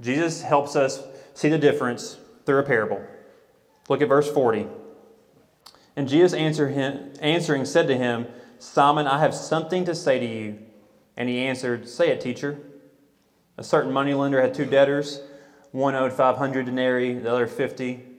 Jesus 0.00 0.42
helps 0.42 0.76
us 0.76 1.02
see 1.34 1.48
the 1.48 1.58
difference 1.58 2.16
through 2.44 2.58
a 2.58 2.62
parable. 2.62 3.04
Look 3.88 4.02
at 4.02 4.08
verse 4.08 4.30
40. 4.30 4.66
And 5.96 6.08
Jesus 6.08 6.32
answer 6.32 6.68
him, 6.68 7.12
answering 7.20 7.64
said 7.64 7.88
to 7.88 7.96
him, 7.96 8.26
Simon, 8.58 9.06
I 9.06 9.18
have 9.18 9.34
something 9.34 9.84
to 9.86 9.94
say 9.94 10.18
to 10.18 10.26
you. 10.26 10.58
And 11.16 11.28
he 11.28 11.40
answered, 11.40 11.88
Say 11.88 12.10
it, 12.10 12.20
teacher. 12.20 12.58
A 13.56 13.64
certain 13.64 13.92
moneylender 13.92 14.40
had 14.40 14.54
two 14.54 14.66
debtors. 14.66 15.20
One 15.72 15.94
owed 15.94 16.12
500 16.12 16.66
denarii, 16.66 17.14
the 17.14 17.30
other 17.30 17.46
50 17.46 18.10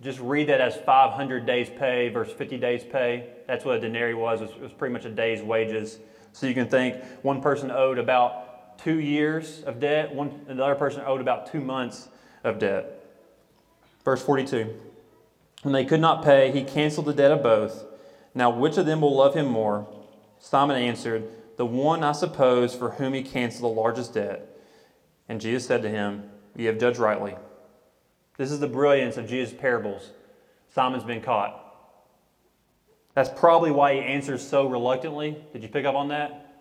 just 0.00 0.18
read 0.20 0.48
that 0.48 0.60
as 0.60 0.76
500 0.76 1.44
days 1.44 1.68
pay 1.68 2.08
versus 2.08 2.32
50 2.34 2.56
days 2.56 2.82
pay. 2.84 3.28
That's 3.46 3.64
what 3.64 3.76
a 3.76 3.80
denarii 3.80 4.14
was. 4.14 4.40
It 4.40 4.60
was 4.60 4.72
pretty 4.72 4.92
much 4.92 5.04
a 5.04 5.10
day's 5.10 5.42
wages. 5.42 5.98
So 6.32 6.46
you 6.46 6.54
can 6.54 6.68
think 6.68 7.02
one 7.22 7.42
person 7.42 7.70
owed 7.70 7.98
about 7.98 8.78
two 8.78 8.98
years 8.98 9.62
of 9.64 9.78
debt, 9.78 10.14
one 10.14 10.40
another 10.48 10.74
person 10.74 11.02
owed 11.04 11.20
about 11.20 11.52
two 11.52 11.60
months 11.60 12.08
of 12.44 12.58
debt. 12.58 13.04
Verse 14.04 14.22
42. 14.22 14.74
When 15.62 15.72
they 15.72 15.84
could 15.84 16.00
not 16.00 16.24
pay, 16.24 16.50
he 16.50 16.62
canceled 16.62 17.06
the 17.06 17.12
debt 17.12 17.32
of 17.32 17.42
both. 17.42 17.84
Now, 18.34 18.50
which 18.50 18.78
of 18.78 18.86
them 18.86 19.00
will 19.00 19.16
love 19.16 19.34
him 19.34 19.46
more? 19.46 19.86
Simon 20.38 20.76
answered, 20.76 21.28
The 21.56 21.66
one, 21.66 22.02
I 22.02 22.12
suppose, 22.12 22.74
for 22.74 22.92
whom 22.92 23.12
he 23.12 23.22
canceled 23.22 23.70
the 23.70 23.80
largest 23.80 24.14
debt. 24.14 24.48
And 25.28 25.40
Jesus 25.40 25.66
said 25.66 25.82
to 25.82 25.88
him, 25.88 26.30
You 26.56 26.68
have 26.68 26.78
judged 26.78 26.98
rightly. 26.98 27.36
This 28.36 28.50
is 28.50 28.60
the 28.60 28.68
brilliance 28.68 29.16
of 29.16 29.28
Jesus' 29.28 29.54
parables. 29.58 30.10
Simon's 30.72 31.04
been 31.04 31.20
caught. 31.20 31.66
That's 33.14 33.28
probably 33.38 33.70
why 33.70 33.94
he 33.94 34.00
answers 34.00 34.46
so 34.46 34.66
reluctantly. 34.66 35.36
Did 35.52 35.62
you 35.62 35.68
pick 35.68 35.84
up 35.84 35.94
on 35.94 36.08
that? 36.08 36.54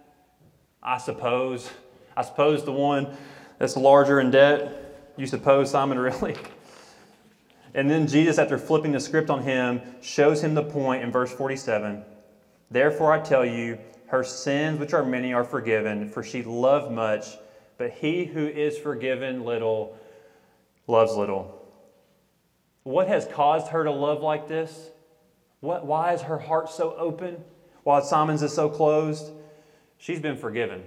I 0.83 0.97
suppose. 0.97 1.69
I 2.17 2.23
suppose 2.23 2.65
the 2.65 2.71
one 2.71 3.15
that's 3.59 3.77
larger 3.77 4.19
in 4.19 4.31
debt. 4.31 5.13
You 5.15 5.27
suppose, 5.27 5.71
Simon, 5.71 5.99
really? 5.99 6.35
And 7.73 7.89
then 7.89 8.07
Jesus, 8.07 8.37
after 8.37 8.57
flipping 8.57 8.91
the 8.91 8.99
script 8.99 9.29
on 9.29 9.43
him, 9.43 9.81
shows 10.01 10.43
him 10.43 10.55
the 10.55 10.63
point 10.63 11.03
in 11.03 11.11
verse 11.11 11.31
47. 11.31 12.03
Therefore, 12.71 13.11
I 13.11 13.19
tell 13.19 13.45
you, 13.45 13.77
her 14.07 14.23
sins, 14.23 14.79
which 14.79 14.93
are 14.93 15.05
many, 15.05 15.33
are 15.33 15.43
forgiven, 15.43 16.09
for 16.09 16.23
she 16.23 16.41
loved 16.41 16.91
much, 16.91 17.25
but 17.77 17.91
he 17.91 18.25
who 18.25 18.47
is 18.47 18.77
forgiven 18.77 19.43
little 19.43 19.97
loves 20.87 21.15
little. 21.15 21.55
What 22.83 23.07
has 23.07 23.27
caused 23.27 23.67
her 23.67 23.83
to 23.83 23.91
love 23.91 24.21
like 24.21 24.47
this? 24.47 24.89
What, 25.59 25.85
why 25.85 26.13
is 26.13 26.21
her 26.23 26.39
heart 26.39 26.69
so 26.71 26.95
open 26.95 27.43
while 27.83 28.01
Simon's 28.01 28.41
is 28.41 28.53
so 28.53 28.69
closed? 28.69 29.31
She's 29.97 30.19
been 30.19 30.37
forgiven. 30.37 30.83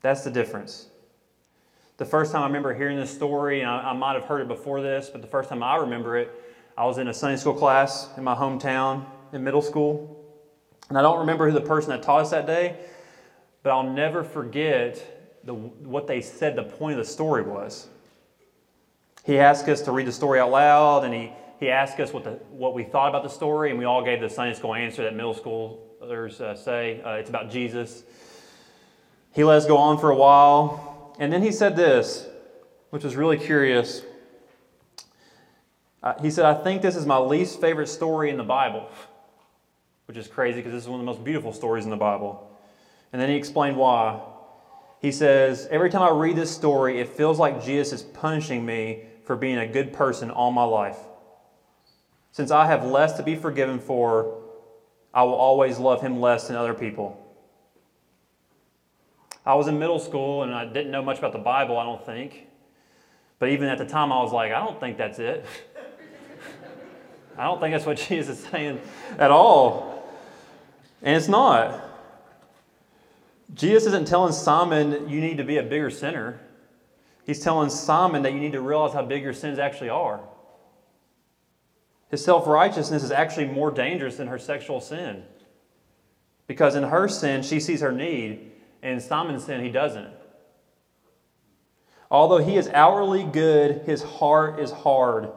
That's 0.00 0.24
the 0.24 0.30
difference. 0.30 0.88
The 1.98 2.04
first 2.04 2.30
time 2.30 2.42
I 2.42 2.46
remember 2.46 2.72
hearing 2.72 2.96
this 2.96 3.10
story, 3.10 3.60
and 3.60 3.68
I, 3.68 3.90
I 3.90 3.92
might 3.92 4.14
have 4.14 4.22
heard 4.22 4.40
it 4.40 4.46
before 4.46 4.80
this, 4.80 5.10
but 5.10 5.20
the 5.20 5.26
first 5.26 5.48
time 5.48 5.64
I 5.64 5.74
remember 5.76 6.16
it, 6.16 6.32
I 6.76 6.84
was 6.84 6.98
in 6.98 7.08
a 7.08 7.12
Sunday 7.12 7.36
school 7.36 7.54
class 7.54 8.08
in 8.16 8.22
my 8.22 8.36
hometown 8.36 9.04
in 9.32 9.42
middle 9.42 9.60
school. 9.60 10.24
And 10.88 10.96
I 10.96 11.02
don't 11.02 11.18
remember 11.18 11.50
who 11.50 11.52
the 11.52 11.60
person 11.60 11.90
that 11.90 12.04
taught 12.04 12.20
us 12.20 12.30
that 12.30 12.46
day, 12.46 12.76
but 13.64 13.70
I'll 13.70 13.90
never 13.90 14.22
forget 14.22 15.40
the, 15.42 15.54
what 15.54 16.06
they 16.06 16.20
said 16.20 16.54
the 16.54 16.62
point 16.62 17.00
of 17.00 17.04
the 17.04 17.12
story 17.12 17.42
was. 17.42 17.88
He 19.24 19.40
asked 19.40 19.68
us 19.68 19.80
to 19.82 19.90
read 19.90 20.06
the 20.06 20.12
story 20.12 20.38
out 20.38 20.52
loud, 20.52 21.04
and 21.04 21.12
he, 21.12 21.32
he 21.58 21.68
asked 21.68 21.98
us 21.98 22.12
what, 22.12 22.22
the, 22.22 22.30
what 22.50 22.74
we 22.74 22.84
thought 22.84 23.08
about 23.08 23.24
the 23.24 23.28
story, 23.28 23.70
and 23.70 23.78
we 23.78 23.86
all 23.86 24.04
gave 24.04 24.20
the 24.20 24.30
Sunday 24.30 24.54
school 24.54 24.72
answer 24.72 25.02
that 25.02 25.16
middle 25.16 25.34
schoolers 25.34 26.40
uh, 26.40 26.54
say 26.54 27.02
uh, 27.02 27.14
it's 27.14 27.28
about 27.28 27.50
Jesus. 27.50 28.04
He 29.34 29.42
let 29.42 29.56
us 29.56 29.66
go 29.66 29.76
on 29.78 29.98
for 29.98 30.10
a 30.10 30.16
while, 30.16 30.87
and 31.18 31.32
then 31.32 31.42
he 31.42 31.50
said 31.50 31.76
this, 31.76 32.26
which 32.90 33.04
was 33.04 33.16
really 33.16 33.36
curious. 33.36 34.02
Uh, 36.02 36.14
he 36.22 36.30
said, 36.30 36.44
I 36.44 36.54
think 36.54 36.80
this 36.80 36.96
is 36.96 37.06
my 37.06 37.18
least 37.18 37.60
favorite 37.60 37.88
story 37.88 38.30
in 38.30 38.36
the 38.36 38.44
Bible, 38.44 38.88
which 40.06 40.16
is 40.16 40.28
crazy 40.28 40.60
because 40.60 40.72
this 40.72 40.84
is 40.84 40.88
one 40.88 41.00
of 41.00 41.04
the 41.04 41.12
most 41.12 41.24
beautiful 41.24 41.52
stories 41.52 41.84
in 41.84 41.90
the 41.90 41.96
Bible. 41.96 42.56
And 43.12 43.20
then 43.20 43.28
he 43.28 43.36
explained 43.36 43.76
why. 43.76 44.20
He 45.00 45.12
says, 45.12 45.66
Every 45.70 45.90
time 45.90 46.02
I 46.02 46.10
read 46.10 46.36
this 46.36 46.54
story, 46.54 47.00
it 47.00 47.08
feels 47.08 47.38
like 47.38 47.64
Jesus 47.64 48.00
is 48.00 48.02
punishing 48.02 48.64
me 48.64 49.04
for 49.24 49.36
being 49.36 49.58
a 49.58 49.66
good 49.66 49.92
person 49.92 50.30
all 50.30 50.50
my 50.50 50.64
life. 50.64 50.98
Since 52.32 52.50
I 52.50 52.66
have 52.66 52.84
less 52.84 53.14
to 53.14 53.22
be 53.22 53.34
forgiven 53.34 53.80
for, 53.80 54.42
I 55.12 55.24
will 55.24 55.34
always 55.34 55.78
love 55.78 56.00
him 56.00 56.20
less 56.20 56.46
than 56.46 56.56
other 56.56 56.74
people. 56.74 57.27
I 59.48 59.54
was 59.54 59.66
in 59.66 59.78
middle 59.78 59.98
school 59.98 60.42
and 60.42 60.54
I 60.54 60.66
didn't 60.66 60.90
know 60.90 61.00
much 61.00 61.16
about 61.16 61.32
the 61.32 61.38
Bible, 61.38 61.78
I 61.78 61.84
don't 61.84 62.04
think. 62.04 62.48
But 63.38 63.48
even 63.48 63.66
at 63.68 63.78
the 63.78 63.86
time, 63.86 64.12
I 64.12 64.22
was 64.22 64.30
like, 64.30 64.52
I 64.52 64.62
don't 64.62 64.78
think 64.78 64.98
that's 64.98 65.18
it. 65.18 65.46
I 67.38 67.44
don't 67.44 67.58
think 67.58 67.72
that's 67.72 67.86
what 67.86 67.96
Jesus 68.08 68.40
is 68.40 68.44
saying 68.44 68.78
at 69.18 69.30
all. 69.30 70.06
And 71.02 71.16
it's 71.16 71.28
not. 71.28 71.82
Jesus 73.54 73.86
isn't 73.86 74.06
telling 74.06 74.34
Simon, 74.34 75.08
you 75.08 75.22
need 75.22 75.38
to 75.38 75.44
be 75.44 75.56
a 75.56 75.62
bigger 75.62 75.88
sinner. 75.88 76.40
He's 77.24 77.40
telling 77.40 77.70
Simon 77.70 78.20
that 78.24 78.34
you 78.34 78.40
need 78.40 78.52
to 78.52 78.60
realize 78.60 78.92
how 78.92 79.02
big 79.02 79.22
your 79.22 79.32
sins 79.32 79.58
actually 79.58 79.88
are. 79.88 80.20
His 82.10 82.22
self 82.22 82.46
righteousness 82.46 83.02
is 83.02 83.10
actually 83.10 83.46
more 83.46 83.70
dangerous 83.70 84.18
than 84.18 84.28
her 84.28 84.38
sexual 84.38 84.82
sin. 84.82 85.22
Because 86.46 86.74
in 86.74 86.82
her 86.82 87.08
sin, 87.08 87.42
she 87.42 87.60
sees 87.60 87.80
her 87.80 87.92
need, 87.92 88.52
in 88.82 89.00
Simon's 89.00 89.44
sin, 89.44 89.62
he 89.62 89.70
doesn't. 89.70 90.12
Although 92.10 92.38
he 92.38 92.56
is 92.56 92.68
outwardly 92.68 93.24
good, 93.24 93.82
his 93.82 94.02
heart 94.02 94.60
is 94.60 94.70
hard. 94.70 95.30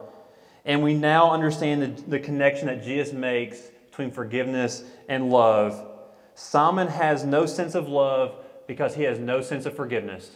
And 0.64 0.82
we 0.82 0.94
now 0.94 1.32
understand 1.32 1.82
the, 1.82 2.02
the 2.02 2.18
connection 2.18 2.68
that 2.68 2.84
Jesus 2.84 3.12
makes 3.12 3.60
between 3.90 4.10
forgiveness 4.10 4.84
and 5.08 5.30
love. 5.30 5.86
Simon 6.34 6.88
has 6.88 7.24
no 7.24 7.44
sense 7.44 7.74
of 7.74 7.88
love 7.88 8.36
because 8.66 8.94
he 8.94 9.02
has 9.02 9.18
no 9.18 9.42
sense 9.42 9.66
of 9.66 9.76
forgiveness 9.76 10.30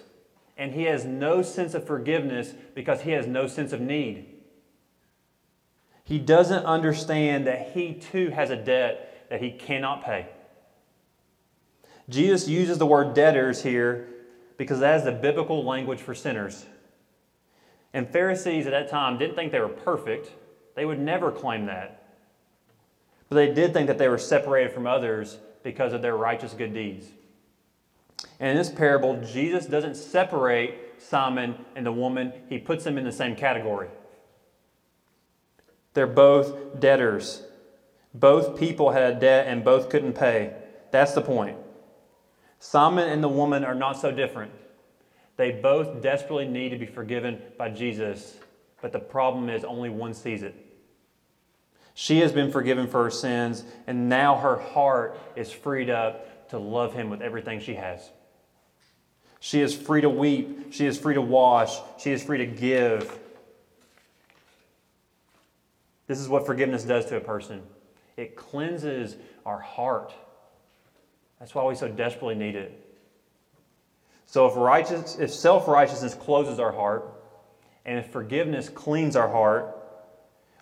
and 0.56 0.72
he 0.72 0.84
has 0.84 1.04
no 1.04 1.42
sense 1.42 1.74
of 1.74 1.86
forgiveness 1.86 2.54
because 2.74 3.02
he 3.02 3.10
has 3.10 3.26
no 3.26 3.46
sense 3.46 3.72
of 3.72 3.80
need. 3.80 4.26
He 6.04 6.18
doesn't 6.18 6.64
understand 6.64 7.46
that 7.46 7.72
he 7.74 7.94
too 7.94 8.30
has 8.30 8.50
a 8.50 8.56
debt 8.56 9.26
that 9.28 9.42
he 9.42 9.50
cannot 9.50 10.04
pay. 10.04 10.28
Jesus 12.08 12.46
uses 12.48 12.78
the 12.78 12.86
word 12.86 13.14
debtors 13.14 13.62
here 13.62 14.08
because 14.56 14.80
that 14.80 14.96
is 14.96 15.04
the 15.04 15.12
biblical 15.12 15.64
language 15.64 16.00
for 16.00 16.14
sinners. 16.14 16.66
And 17.92 18.08
Pharisees 18.08 18.66
at 18.66 18.72
that 18.72 18.90
time 18.90 19.18
didn't 19.18 19.34
think 19.34 19.52
they 19.52 19.60
were 19.60 19.68
perfect, 19.68 20.30
they 20.74 20.84
would 20.84 21.00
never 21.00 21.32
claim 21.32 21.66
that. 21.66 22.14
But 23.28 23.36
they 23.36 23.52
did 23.52 23.72
think 23.72 23.88
that 23.88 23.98
they 23.98 24.08
were 24.08 24.18
separated 24.18 24.72
from 24.72 24.86
others 24.86 25.38
because 25.62 25.92
of 25.92 26.02
their 26.02 26.16
righteous 26.16 26.52
good 26.52 26.72
deeds. 26.72 27.06
And 28.38 28.50
in 28.50 28.56
this 28.56 28.70
parable, 28.70 29.20
Jesus 29.22 29.66
doesn't 29.66 29.96
separate 29.96 30.74
Simon 30.98 31.56
and 31.74 31.84
the 31.84 31.92
woman, 31.92 32.32
he 32.48 32.58
puts 32.58 32.84
them 32.84 32.98
in 32.98 33.04
the 33.04 33.12
same 33.12 33.34
category. 33.34 33.88
They're 35.94 36.06
both 36.06 36.78
debtors. 36.78 37.42
Both 38.14 38.58
people 38.58 38.90
had 38.90 39.16
a 39.16 39.18
debt 39.18 39.46
and 39.46 39.64
both 39.64 39.88
couldn't 39.88 40.12
pay. 40.12 40.54
That's 40.90 41.12
the 41.12 41.22
point. 41.22 41.56
Simon 42.58 43.08
and 43.08 43.22
the 43.22 43.28
woman 43.28 43.64
are 43.64 43.74
not 43.74 44.00
so 44.00 44.10
different. 44.10 44.52
They 45.36 45.50
both 45.52 46.02
desperately 46.02 46.46
need 46.46 46.70
to 46.70 46.78
be 46.78 46.86
forgiven 46.86 47.40
by 47.58 47.70
Jesus, 47.70 48.36
but 48.80 48.92
the 48.92 48.98
problem 48.98 49.50
is 49.50 49.64
only 49.64 49.90
one 49.90 50.14
sees 50.14 50.42
it. 50.42 50.54
She 51.94 52.20
has 52.20 52.32
been 52.32 52.50
forgiven 52.50 52.86
for 52.86 53.04
her 53.04 53.10
sins, 53.10 53.64
and 53.86 54.08
now 54.08 54.36
her 54.36 54.56
heart 54.56 55.18
is 55.34 55.50
freed 55.50 55.90
up 55.90 56.48
to 56.50 56.58
love 56.58 56.92
him 56.92 57.10
with 57.10 57.22
everything 57.22 57.60
she 57.60 57.74
has. 57.74 58.10
She 59.40 59.60
is 59.60 59.74
free 59.74 60.00
to 60.00 60.10
weep. 60.10 60.72
She 60.72 60.86
is 60.86 60.98
free 60.98 61.14
to 61.14 61.22
wash. 61.22 61.78
She 61.98 62.12
is 62.12 62.22
free 62.22 62.38
to 62.38 62.46
give. 62.46 63.18
This 66.06 66.18
is 66.18 66.28
what 66.28 66.46
forgiveness 66.46 66.84
does 66.84 67.06
to 67.06 67.16
a 67.16 67.20
person 67.20 67.62
it 68.16 68.34
cleanses 68.34 69.16
our 69.44 69.58
heart. 69.58 70.12
That's 71.38 71.54
why 71.54 71.64
we 71.64 71.74
so 71.74 71.88
desperately 71.88 72.34
need 72.34 72.56
it. 72.56 72.82
So 74.26 74.46
if 74.46 74.56
righteous, 74.56 75.16
if 75.18 75.32
self-righteousness 75.32 76.14
closes 76.14 76.58
our 76.58 76.72
heart, 76.72 77.12
and 77.84 77.98
if 77.98 78.10
forgiveness 78.10 78.68
cleans 78.68 79.14
our 79.14 79.28
heart, 79.28 79.76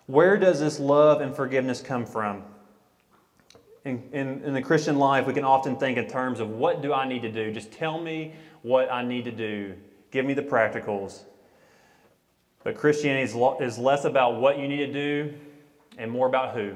where 0.05 0.37
does 0.37 0.59
this 0.59 0.79
love 0.79 1.21
and 1.21 1.35
forgiveness 1.35 1.81
come 1.81 2.05
from? 2.05 2.43
In, 3.83 4.03
in, 4.13 4.43
in, 4.43 4.53
the 4.53 4.61
Christian 4.61 4.97
life, 4.97 5.25
we 5.25 5.33
can 5.33 5.43
often 5.43 5.75
think 5.77 5.97
in 5.97 6.07
terms 6.07 6.39
of 6.39 6.49
what 6.49 6.81
do 6.81 6.93
I 6.93 7.07
need 7.07 7.21
to 7.23 7.31
do? 7.31 7.51
Just 7.51 7.71
tell 7.71 7.99
me 7.99 8.33
what 8.61 8.91
I 8.91 9.03
need 9.03 9.25
to 9.25 9.31
do. 9.31 9.75
Give 10.11 10.25
me 10.25 10.33
the 10.33 10.41
practicals. 10.41 11.23
But 12.63 12.75
Christianity 12.75 13.23
is 13.23 13.77
less 13.77 14.05
about 14.05 14.39
what 14.39 14.57
you 14.57 14.67
need 14.67 14.77
to 14.87 14.93
do 14.93 15.33
and 15.97 16.09
more 16.09 16.27
about 16.27 16.55
who. 16.55 16.73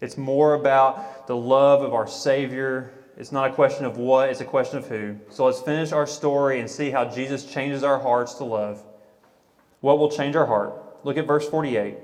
It's 0.00 0.16
more 0.16 0.54
about 0.54 1.13
the 1.26 1.36
love 1.36 1.82
of 1.82 1.94
our 1.94 2.06
Savior. 2.06 2.92
It's 3.16 3.32
not 3.32 3.50
a 3.50 3.54
question 3.54 3.84
of 3.84 3.96
what, 3.96 4.28
it's 4.28 4.40
a 4.40 4.44
question 4.44 4.78
of 4.78 4.88
who. 4.88 5.16
So 5.30 5.46
let's 5.46 5.60
finish 5.60 5.92
our 5.92 6.06
story 6.06 6.60
and 6.60 6.70
see 6.70 6.90
how 6.90 7.04
Jesus 7.04 7.44
changes 7.44 7.82
our 7.82 7.98
hearts 7.98 8.34
to 8.34 8.44
love. 8.44 8.82
What 9.80 9.98
will 9.98 10.10
change 10.10 10.36
our 10.36 10.46
heart? 10.46 11.04
Look 11.04 11.16
at 11.16 11.26
verse 11.26 11.48
48. 11.48 11.96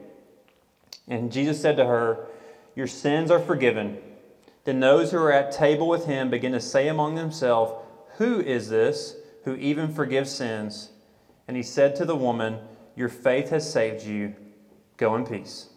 And 1.09 1.33
Jesus 1.33 1.61
said 1.61 1.76
to 1.78 1.87
her, 1.87 2.26
Your 2.76 2.87
sins 2.87 3.30
are 3.30 3.40
forgiven. 3.40 3.98
Then 4.64 4.80
those 4.80 5.11
who 5.11 5.18
are 5.18 5.33
at 5.33 5.52
table 5.52 5.88
with 5.88 6.06
him 6.06 6.30
begin 6.30 6.52
to 6.52 6.61
say 6.61 6.88
among 6.88 7.14
themselves, 7.14 7.72
who 8.20 8.38
is 8.38 8.68
this 8.68 9.16
who 9.44 9.54
even 9.54 9.94
forgives 9.94 10.30
sins? 10.30 10.90
And 11.48 11.56
he 11.56 11.62
said 11.62 11.96
to 11.96 12.04
the 12.04 12.14
woman, 12.14 12.59
Your 12.94 13.09
faith 13.09 13.48
has 13.48 13.72
saved 13.72 14.04
you. 14.04 14.35
Go 14.98 15.16
in 15.16 15.24
peace. 15.24 15.69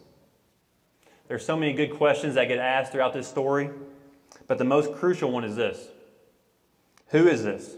There's 1.33 1.43
so 1.43 1.57
many 1.57 1.73
good 1.73 1.95
questions 1.95 2.35
that 2.35 2.47
get 2.47 2.59
asked 2.59 2.91
throughout 2.91 3.11
this 3.11 3.27
story, 3.27 3.71
but 4.45 4.59
the 4.59 4.63
most 4.63 4.93
crucial 4.93 5.31
one 5.31 5.43
is 5.43 5.55
this 5.55 5.87
Who 7.07 7.27
is 7.27 7.43
this? 7.43 7.75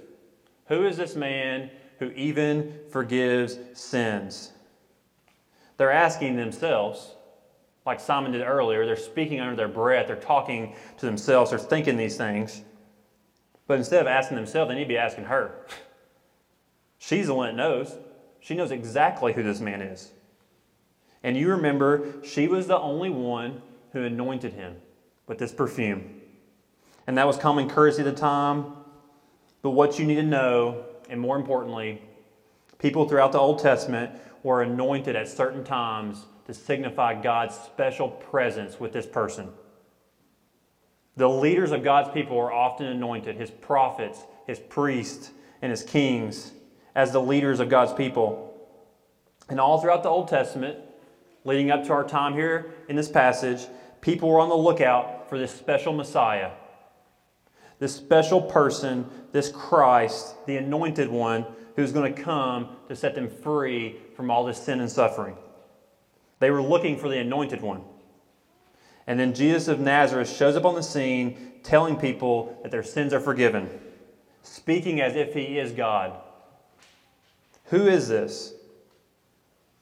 Who 0.65 0.85
is 0.85 0.97
this 0.97 1.15
man 1.15 1.71
who 1.99 2.09
even 2.17 2.77
forgives 2.91 3.57
sins? 3.73 4.51
They're 5.77 5.89
asking 5.89 6.35
themselves, 6.35 7.15
like 7.85 8.01
Simon 8.01 8.33
did 8.33 8.41
earlier, 8.41 8.85
they're 8.85 8.97
speaking 8.97 9.39
under 9.39 9.55
their 9.55 9.69
breath, 9.69 10.07
they're 10.07 10.17
talking 10.17 10.75
to 10.97 11.05
themselves, 11.05 11.51
they're 11.51 11.57
thinking 11.57 11.95
these 11.95 12.17
things. 12.17 12.61
But 13.67 13.77
instead 13.77 14.01
of 14.01 14.07
asking 14.07 14.35
themselves, 14.35 14.67
they 14.67 14.75
need 14.75 14.83
to 14.83 14.89
be 14.89 14.97
asking 14.97 15.23
her. 15.23 15.65
She's 16.97 17.27
the 17.27 17.33
one 17.33 17.47
that 17.47 17.55
knows. 17.55 17.97
She 18.41 18.53
knows 18.53 18.71
exactly 18.71 19.31
who 19.31 19.43
this 19.43 19.61
man 19.61 19.81
is. 19.81 20.11
And 21.25 21.35
you 21.35 21.49
remember, 21.49 22.21
she 22.23 22.47
was 22.47 22.67
the 22.67 22.77
only 22.77 23.09
one 23.09 23.63
who 23.93 24.03
anointed 24.03 24.53
him 24.53 24.75
with 25.25 25.39
this 25.39 25.51
perfume. 25.51 26.21
And 27.07 27.17
that 27.17 27.25
was 27.25 27.35
common 27.35 27.67
courtesy 27.67 28.03
at 28.03 28.05
the 28.05 28.13
time. 28.13 28.73
But 29.63 29.71
what 29.71 29.97
you 29.97 30.05
need 30.05 30.17
to 30.17 30.23
know, 30.23 30.85
and 31.09 31.19
more 31.19 31.35
importantly, 31.35 31.99
people 32.77 33.09
throughout 33.09 33.31
the 33.31 33.39
Old 33.39 33.57
Testament 33.57 34.11
were 34.43 34.61
anointed 34.61 35.15
at 35.15 35.27
certain 35.27 35.63
times 35.63 36.27
to 36.45 36.53
signify 36.53 37.19
God's 37.19 37.55
special 37.55 38.07
presence 38.07 38.79
with 38.79 38.93
this 38.93 39.07
person. 39.07 39.49
The 41.17 41.27
leaders 41.27 41.71
of 41.71 41.83
God's 41.83 42.09
people 42.09 42.37
were 42.37 42.53
often 42.53 42.85
anointed, 42.85 43.35
his 43.35 43.49
prophets, 43.49 44.19
his 44.45 44.59
priests, 44.59 45.31
and 45.63 45.71
his 45.71 45.81
kings, 45.81 46.51
as 46.93 47.11
the 47.11 47.21
leaders 47.21 47.59
of 47.59 47.67
God's 47.67 47.93
people. 47.93 48.55
And 49.49 49.59
all 49.59 49.81
throughout 49.81 50.03
the 50.03 50.09
Old 50.09 50.27
Testament, 50.27 50.77
leading 51.45 51.71
up 51.71 51.85
to 51.85 51.93
our 51.93 52.03
time 52.03 52.33
here 52.33 52.73
in 52.89 52.95
this 52.95 53.07
passage, 53.07 53.67
people 54.01 54.27
were 54.29 54.39
on 54.39 54.49
the 54.49 54.55
lookout 54.55 55.29
for 55.29 55.37
this 55.37 55.53
special 55.53 55.93
Messiah. 55.93 56.51
This 57.79 57.95
special 57.95 58.41
person, 58.41 59.09
this 59.31 59.51
Christ, 59.51 60.35
the 60.45 60.57
anointed 60.57 61.09
one, 61.09 61.45
who's 61.75 61.91
going 61.91 62.13
to 62.13 62.21
come 62.21 62.69
to 62.87 62.95
set 62.95 63.15
them 63.15 63.29
free 63.29 63.97
from 64.15 64.31
all 64.31 64.45
this 64.45 64.61
sin 64.61 64.79
and 64.79 64.89
suffering. 64.89 65.35
They 66.39 66.51
were 66.51 66.61
looking 66.61 66.97
for 66.97 67.09
the 67.09 67.19
anointed 67.19 67.61
one. 67.61 67.81
And 69.07 69.19
then 69.19 69.33
Jesus 69.33 69.67
of 69.67 69.79
Nazareth 69.79 70.29
shows 70.29 70.55
up 70.55 70.65
on 70.65 70.75
the 70.75 70.83
scene 70.83 71.53
telling 71.63 71.97
people 71.97 72.57
that 72.63 72.71
their 72.71 72.83
sins 72.83 73.13
are 73.13 73.19
forgiven, 73.19 73.69
speaking 74.41 75.01
as 75.01 75.15
if 75.15 75.33
he 75.33 75.59
is 75.59 75.71
God. 75.71 76.17
Who 77.65 77.87
is 77.87 78.07
this 78.07 78.53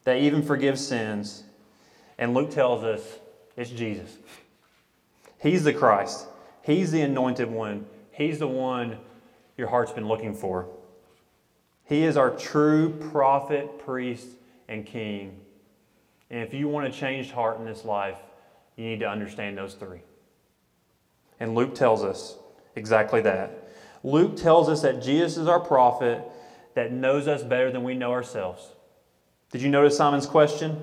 that 0.04 0.18
even 0.18 0.42
forgives 0.42 0.86
sins? 0.86 1.43
And 2.18 2.34
Luke 2.34 2.50
tells 2.50 2.84
us 2.84 3.18
it's 3.56 3.70
Jesus. 3.70 4.16
He's 5.40 5.64
the 5.64 5.72
Christ, 5.72 6.26
He's 6.62 6.90
the 6.90 7.02
anointed 7.02 7.50
one, 7.50 7.86
He's 8.12 8.38
the 8.38 8.48
one 8.48 8.98
your 9.56 9.68
heart's 9.68 9.92
been 9.92 10.08
looking 10.08 10.34
for. 10.34 10.68
He 11.84 12.04
is 12.04 12.16
our 12.16 12.30
true 12.30 12.90
prophet, 13.10 13.78
priest, 13.78 14.26
and 14.68 14.86
king. 14.86 15.38
And 16.30 16.42
if 16.42 16.54
you 16.54 16.68
want 16.68 16.86
a 16.86 16.90
changed 16.90 17.30
heart 17.30 17.58
in 17.58 17.66
this 17.66 17.84
life, 17.84 18.18
you 18.76 18.84
need 18.84 19.00
to 19.00 19.08
understand 19.08 19.58
those 19.58 19.74
three. 19.74 20.00
And 21.38 21.54
Luke 21.54 21.74
tells 21.74 22.02
us 22.02 22.36
exactly 22.74 23.20
that. 23.22 23.68
Luke 24.02 24.36
tells 24.36 24.68
us 24.68 24.82
that 24.82 25.02
Jesus 25.02 25.36
is 25.36 25.46
our 25.46 25.60
prophet 25.60 26.22
that 26.74 26.92
knows 26.92 27.28
us 27.28 27.42
better 27.42 27.70
than 27.70 27.84
we 27.84 27.94
know 27.94 28.12
ourselves. 28.12 28.66
Did 29.52 29.62
you 29.62 29.68
notice 29.68 29.96
Simon's 29.96 30.26
question? 30.26 30.76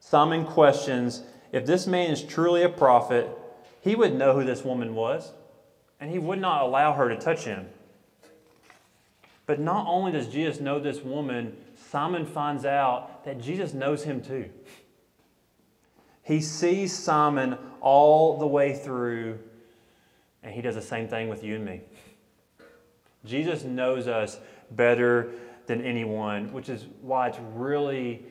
Simon 0.00 0.44
questions 0.44 1.22
if 1.52 1.64
this 1.64 1.86
man 1.86 2.10
is 2.10 2.22
truly 2.22 2.62
a 2.62 2.68
prophet, 2.68 3.28
he 3.80 3.94
would 3.94 4.14
know 4.14 4.34
who 4.34 4.44
this 4.44 4.64
woman 4.64 4.94
was, 4.94 5.32
and 6.00 6.10
he 6.10 6.18
would 6.18 6.40
not 6.40 6.62
allow 6.62 6.92
her 6.92 7.08
to 7.08 7.16
touch 7.16 7.44
him. 7.44 7.68
But 9.46 9.58
not 9.58 9.86
only 9.88 10.12
does 10.12 10.28
Jesus 10.28 10.60
know 10.60 10.78
this 10.78 11.00
woman, 11.00 11.56
Simon 11.90 12.26
finds 12.26 12.66
out 12.66 13.24
that 13.24 13.40
Jesus 13.40 13.72
knows 13.72 14.04
him 14.04 14.20
too. 14.20 14.50
He 16.22 16.42
sees 16.42 16.92
Simon 16.92 17.56
all 17.80 18.36
the 18.36 18.46
way 18.46 18.74
through, 18.74 19.38
and 20.42 20.52
he 20.54 20.60
does 20.60 20.74
the 20.74 20.82
same 20.82 21.08
thing 21.08 21.30
with 21.30 21.42
you 21.42 21.54
and 21.54 21.64
me. 21.64 21.80
Jesus 23.24 23.64
knows 23.64 24.06
us 24.06 24.38
better 24.70 25.30
than 25.66 25.80
anyone, 25.80 26.52
which 26.52 26.68
is 26.68 26.86
why 27.00 27.28
it's 27.28 27.38
really 27.54 28.22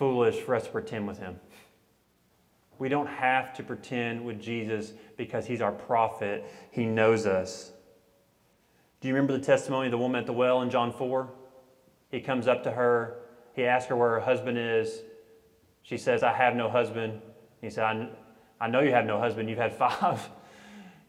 foolish 0.00 0.36
for 0.36 0.54
us 0.54 0.64
to 0.64 0.70
pretend 0.70 1.06
with 1.06 1.18
him. 1.18 1.38
We 2.78 2.88
don't 2.88 3.06
have 3.06 3.52
to 3.56 3.62
pretend 3.62 4.24
with 4.24 4.40
Jesus 4.40 4.94
because 5.18 5.46
he's 5.46 5.60
our 5.60 5.72
prophet. 5.72 6.50
He 6.70 6.86
knows 6.86 7.26
us. 7.26 7.70
Do 9.02 9.08
you 9.08 9.14
remember 9.14 9.34
the 9.36 9.44
testimony 9.44 9.88
of 9.88 9.90
the 9.90 9.98
woman 9.98 10.18
at 10.18 10.24
the 10.24 10.32
well 10.32 10.62
in 10.62 10.70
John 10.70 10.90
4? 10.90 11.30
He 12.10 12.22
comes 12.22 12.48
up 12.48 12.62
to 12.62 12.70
her. 12.70 13.18
He 13.52 13.66
asks 13.66 13.90
her 13.90 13.96
where 13.96 14.12
her 14.12 14.20
husband 14.20 14.56
is. 14.56 15.02
She 15.82 15.98
says, 15.98 16.22
I 16.22 16.32
have 16.32 16.56
no 16.56 16.70
husband. 16.70 17.20
He 17.60 17.68
said, 17.68 17.84
I, 17.84 18.08
I 18.58 18.68
know 18.68 18.80
you 18.80 18.92
have 18.92 19.04
no 19.04 19.20
husband. 19.20 19.50
You've 19.50 19.58
had 19.58 19.74
five. 19.74 20.28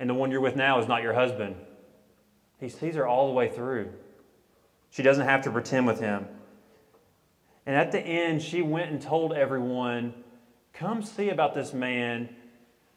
And 0.01 0.10
the 0.10 0.15
one 0.15 0.32
you're 0.32 0.41
with 0.41 0.56
now 0.56 0.80
is 0.80 0.88
not 0.88 1.04
your 1.04 1.13
husband. 1.13 1.56
He 2.60 2.69
sees 2.69 2.95
her 2.95 3.06
all 3.06 3.27
the 3.27 3.34
way 3.34 3.49
through. 3.49 3.91
She 4.89 5.04
doesn't 5.04 5.27
have 5.27 5.43
to 5.43 5.51
pretend 5.51 5.86
with 5.86 5.99
him. 5.99 6.25
And 7.72 7.80
at 7.80 7.94
the 7.94 8.02
end, 8.02 8.42
she 8.42 8.62
went 8.62 8.92
and 8.92 9.02
told 9.02 9.32
everyone, 9.32 10.14
Come 10.74 11.02
see 11.02 11.30
about 11.30 11.54
this 11.54 11.72
man 11.72 12.28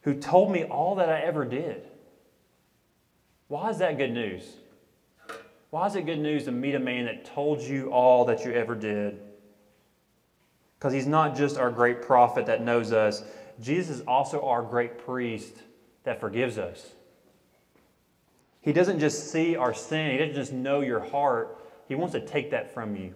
who 0.01 0.19
told 0.19 0.51
me 0.51 0.65
all 0.65 0.95
that 0.95 1.07
I 1.07 1.21
ever 1.21 1.45
did. 1.45 1.87
Why 3.47 3.69
is 3.69 3.77
that 3.77 3.97
good 3.97 4.11
news? 4.11 4.43
Why 5.69 5.87
is 5.87 5.95
it 5.95 6.05
good 6.05 6.19
news 6.19 6.43
to 6.43 6.51
meet 6.51 6.75
a 6.75 6.79
man 6.79 7.05
that 7.05 7.23
told 7.23 7.61
you 7.61 7.89
all 7.89 8.25
that 8.25 8.43
you 8.43 8.51
ever 8.51 8.75
did? 8.75 9.21
Because 10.77 10.91
he's 10.91 11.07
not 11.07 11.37
just 11.37 11.57
our 11.57 11.71
great 11.71 12.01
prophet 12.01 12.45
that 12.47 12.61
knows 12.61 12.91
us, 12.91 13.23
Jesus 13.61 13.99
is 13.99 14.05
also 14.05 14.41
our 14.41 14.61
great 14.61 14.97
priest 14.97 15.55
that 16.03 16.19
forgives 16.19 16.57
us. 16.57 16.91
He 18.59 18.73
doesn't 18.73 18.99
just 18.99 19.31
see 19.31 19.55
our 19.55 19.73
sin, 19.73 20.11
He 20.11 20.17
doesn't 20.17 20.35
just 20.35 20.51
know 20.51 20.81
your 20.81 20.99
heart, 20.99 21.63
He 21.87 21.95
wants 21.95 22.11
to 22.11 22.19
take 22.19 22.51
that 22.51 22.73
from 22.73 22.97
you. 22.97 23.13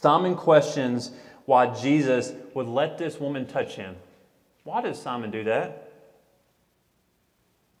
Simon 0.00 0.34
questions 0.34 1.10
why 1.46 1.66
Jesus 1.74 2.32
would 2.54 2.66
let 2.66 2.98
this 2.98 3.18
woman 3.18 3.46
touch 3.46 3.76
him. 3.76 3.96
Why 4.64 4.82
does 4.82 5.00
Simon 5.00 5.30
do 5.30 5.44
that? 5.44 5.90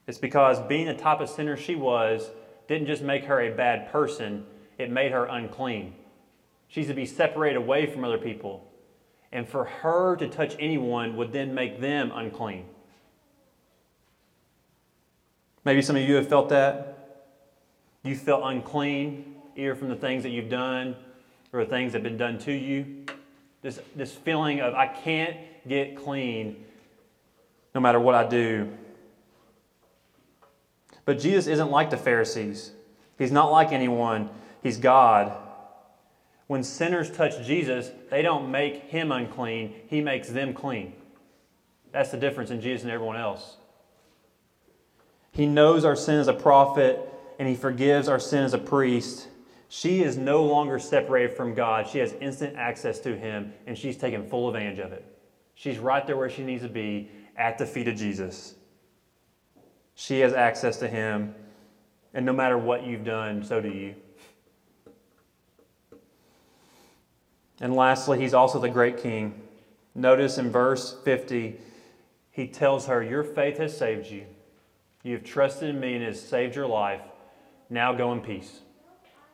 It's 0.06 0.18
because 0.18 0.58
being 0.60 0.86
the 0.86 0.94
type 0.94 1.20
of 1.20 1.28
sinner 1.28 1.56
she 1.56 1.74
was 1.74 2.30
didn't 2.68 2.86
just 2.86 3.02
make 3.02 3.24
her 3.24 3.40
a 3.40 3.54
bad 3.54 3.92
person, 3.92 4.46
it 4.78 4.90
made 4.90 5.12
her 5.12 5.26
unclean. 5.26 5.94
She's 6.68 6.86
to 6.86 6.94
be 6.94 7.06
separated 7.06 7.58
away 7.58 7.86
from 7.86 8.04
other 8.04 8.18
people. 8.18 8.66
And 9.30 9.46
for 9.46 9.64
her 9.64 10.16
to 10.16 10.26
touch 10.26 10.56
anyone 10.58 11.16
would 11.16 11.32
then 11.32 11.54
make 11.54 11.80
them 11.80 12.12
unclean. 12.14 12.64
Maybe 15.64 15.82
some 15.82 15.96
of 15.96 16.02
you 16.02 16.14
have 16.14 16.28
felt 16.28 16.48
that. 16.48 17.26
You 18.02 18.16
felt 18.16 18.42
unclean, 18.44 19.34
either 19.56 19.74
from 19.74 19.88
the 19.88 19.96
things 19.96 20.22
that 20.22 20.30
you've 20.30 20.48
done 20.48 20.96
or 21.56 21.64
the 21.64 21.70
things 21.70 21.92
that 21.92 21.98
have 21.98 22.04
been 22.04 22.18
done 22.18 22.38
to 22.40 22.52
you. 22.52 23.04
This, 23.62 23.80
this 23.94 24.12
feeling 24.12 24.60
of, 24.60 24.74
I 24.74 24.86
can't 24.86 25.36
get 25.66 25.96
clean 25.96 26.64
no 27.74 27.80
matter 27.80 27.98
what 27.98 28.14
I 28.14 28.28
do. 28.28 28.70
But 31.04 31.18
Jesus 31.18 31.46
isn't 31.46 31.70
like 31.70 31.90
the 31.90 31.96
Pharisees. 31.96 32.72
He's 33.16 33.32
not 33.32 33.50
like 33.50 33.72
anyone. 33.72 34.28
He's 34.62 34.76
God. 34.76 35.32
When 36.46 36.62
sinners 36.62 37.10
touch 37.10 37.44
Jesus, 37.46 37.90
they 38.10 38.22
don't 38.22 38.50
make 38.50 38.84
him 38.84 39.10
unclean, 39.10 39.74
he 39.88 40.00
makes 40.00 40.28
them 40.28 40.52
clean. 40.52 40.92
That's 41.92 42.10
the 42.10 42.18
difference 42.18 42.50
in 42.50 42.60
Jesus 42.60 42.82
and 42.82 42.92
everyone 42.92 43.16
else. 43.16 43.56
He 45.32 45.46
knows 45.46 45.84
our 45.84 45.96
sin 45.96 46.16
as 46.16 46.28
a 46.28 46.34
prophet, 46.34 47.00
and 47.38 47.48
he 47.48 47.54
forgives 47.54 48.08
our 48.08 48.18
sin 48.20 48.44
as 48.44 48.54
a 48.54 48.58
priest. 48.58 49.28
She 49.68 50.02
is 50.02 50.16
no 50.16 50.44
longer 50.44 50.78
separated 50.78 51.36
from 51.36 51.54
God. 51.54 51.88
She 51.88 51.98
has 51.98 52.12
instant 52.14 52.56
access 52.56 52.98
to 53.00 53.16
him, 53.16 53.52
and 53.66 53.76
she's 53.76 53.96
taken 53.96 54.28
full 54.28 54.48
advantage 54.48 54.78
of 54.78 54.92
it. 54.92 55.04
She's 55.54 55.78
right 55.78 56.06
there 56.06 56.16
where 56.16 56.30
she 56.30 56.44
needs 56.44 56.62
to 56.62 56.68
be 56.68 57.10
at 57.36 57.58
the 57.58 57.66
feet 57.66 57.88
of 57.88 57.96
Jesus. 57.96 58.54
She 59.94 60.20
has 60.20 60.32
access 60.32 60.76
to 60.78 60.88
him, 60.88 61.34
and 62.14 62.24
no 62.24 62.32
matter 62.32 62.58
what 62.58 62.86
you've 62.86 63.04
done, 63.04 63.42
so 63.42 63.60
do 63.60 63.68
you. 63.68 63.94
And 67.60 67.74
lastly, 67.74 68.20
he's 68.20 68.34
also 68.34 68.58
the 68.58 68.68
great 68.68 68.98
king. 68.98 69.42
Notice 69.94 70.36
in 70.36 70.50
verse 70.50 70.94
50, 71.04 71.58
he 72.30 72.46
tells 72.46 72.86
her, 72.86 73.02
Your 73.02 73.24
faith 73.24 73.56
has 73.58 73.76
saved 73.76 74.06
you. 74.08 74.26
You 75.02 75.14
have 75.14 75.24
trusted 75.24 75.70
in 75.70 75.80
me 75.80 75.94
and 75.94 76.04
has 76.04 76.20
saved 76.20 76.54
your 76.54 76.66
life. 76.66 77.00
Now 77.70 77.94
go 77.94 78.12
in 78.12 78.20
peace. 78.20 78.60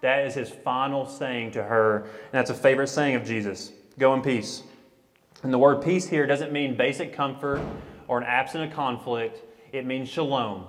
That 0.03 0.27
is 0.27 0.35
his 0.35 0.51
final 0.51 1.07
saying 1.07 1.53
to 1.53 1.63
her. 1.63 2.03
And 2.03 2.33
that's 2.33 2.51
a 2.51 2.55
favorite 2.55 2.89
saying 2.89 3.15
of 3.15 3.25
Jesus 3.25 3.73
go 3.99 4.15
in 4.15 4.23
peace. 4.23 4.63
And 5.43 5.53
the 5.53 5.59
word 5.59 5.83
peace 5.83 6.09
here 6.09 6.27
doesn't 6.27 6.53
mean 6.53 6.77
basic 6.77 7.13
comfort 7.13 7.61
or 8.09 8.19
an 8.19 8.25
absence 8.25 8.71
of 8.71 8.77
conflict, 8.77 9.43
it 9.73 9.87
means 9.87 10.09
shalom, 10.09 10.67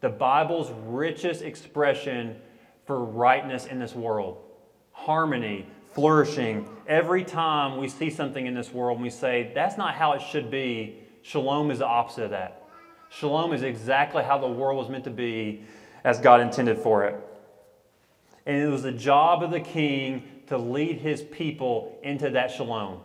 the 0.00 0.08
Bible's 0.08 0.70
richest 0.86 1.42
expression 1.42 2.36
for 2.86 3.04
rightness 3.04 3.66
in 3.66 3.78
this 3.78 3.94
world, 3.94 4.38
harmony, 4.92 5.66
flourishing. 5.92 6.68
Every 6.86 7.24
time 7.24 7.78
we 7.78 7.88
see 7.88 8.10
something 8.10 8.46
in 8.46 8.54
this 8.54 8.72
world 8.72 8.96
and 8.96 9.02
we 9.02 9.10
say, 9.10 9.50
that's 9.54 9.76
not 9.76 9.94
how 9.94 10.12
it 10.12 10.22
should 10.22 10.50
be, 10.50 11.00
shalom 11.22 11.70
is 11.70 11.78
the 11.78 11.86
opposite 11.86 12.24
of 12.24 12.30
that. 12.30 12.62
Shalom 13.08 13.52
is 13.52 13.62
exactly 13.62 14.22
how 14.22 14.38
the 14.38 14.48
world 14.48 14.76
was 14.76 14.88
meant 14.88 15.04
to 15.04 15.10
be 15.10 15.64
as 16.04 16.18
God 16.18 16.40
intended 16.40 16.78
for 16.78 17.04
it. 17.04 17.33
And 18.46 18.56
it 18.56 18.68
was 18.68 18.82
the 18.82 18.92
job 18.92 19.42
of 19.42 19.50
the 19.50 19.60
king 19.60 20.22
to 20.48 20.58
lead 20.58 20.98
his 20.98 21.22
people 21.22 21.98
into 22.02 22.30
that 22.30 22.50
shalom, 22.50 23.00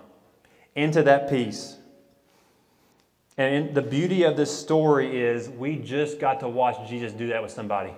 into 0.76 1.04
that 1.04 1.30
peace. 1.30 1.78
And 3.38 3.74
the 3.74 3.82
beauty 3.82 4.24
of 4.24 4.36
this 4.36 4.56
story 4.56 5.22
is 5.22 5.48
we 5.48 5.78
just 5.78 6.20
got 6.20 6.42
to 6.42 6.50
watch 6.50 6.90
Jesus 6.90 7.14
do 7.14 7.28
that 7.28 7.42
with 7.42 7.52
somebody. 7.52 7.94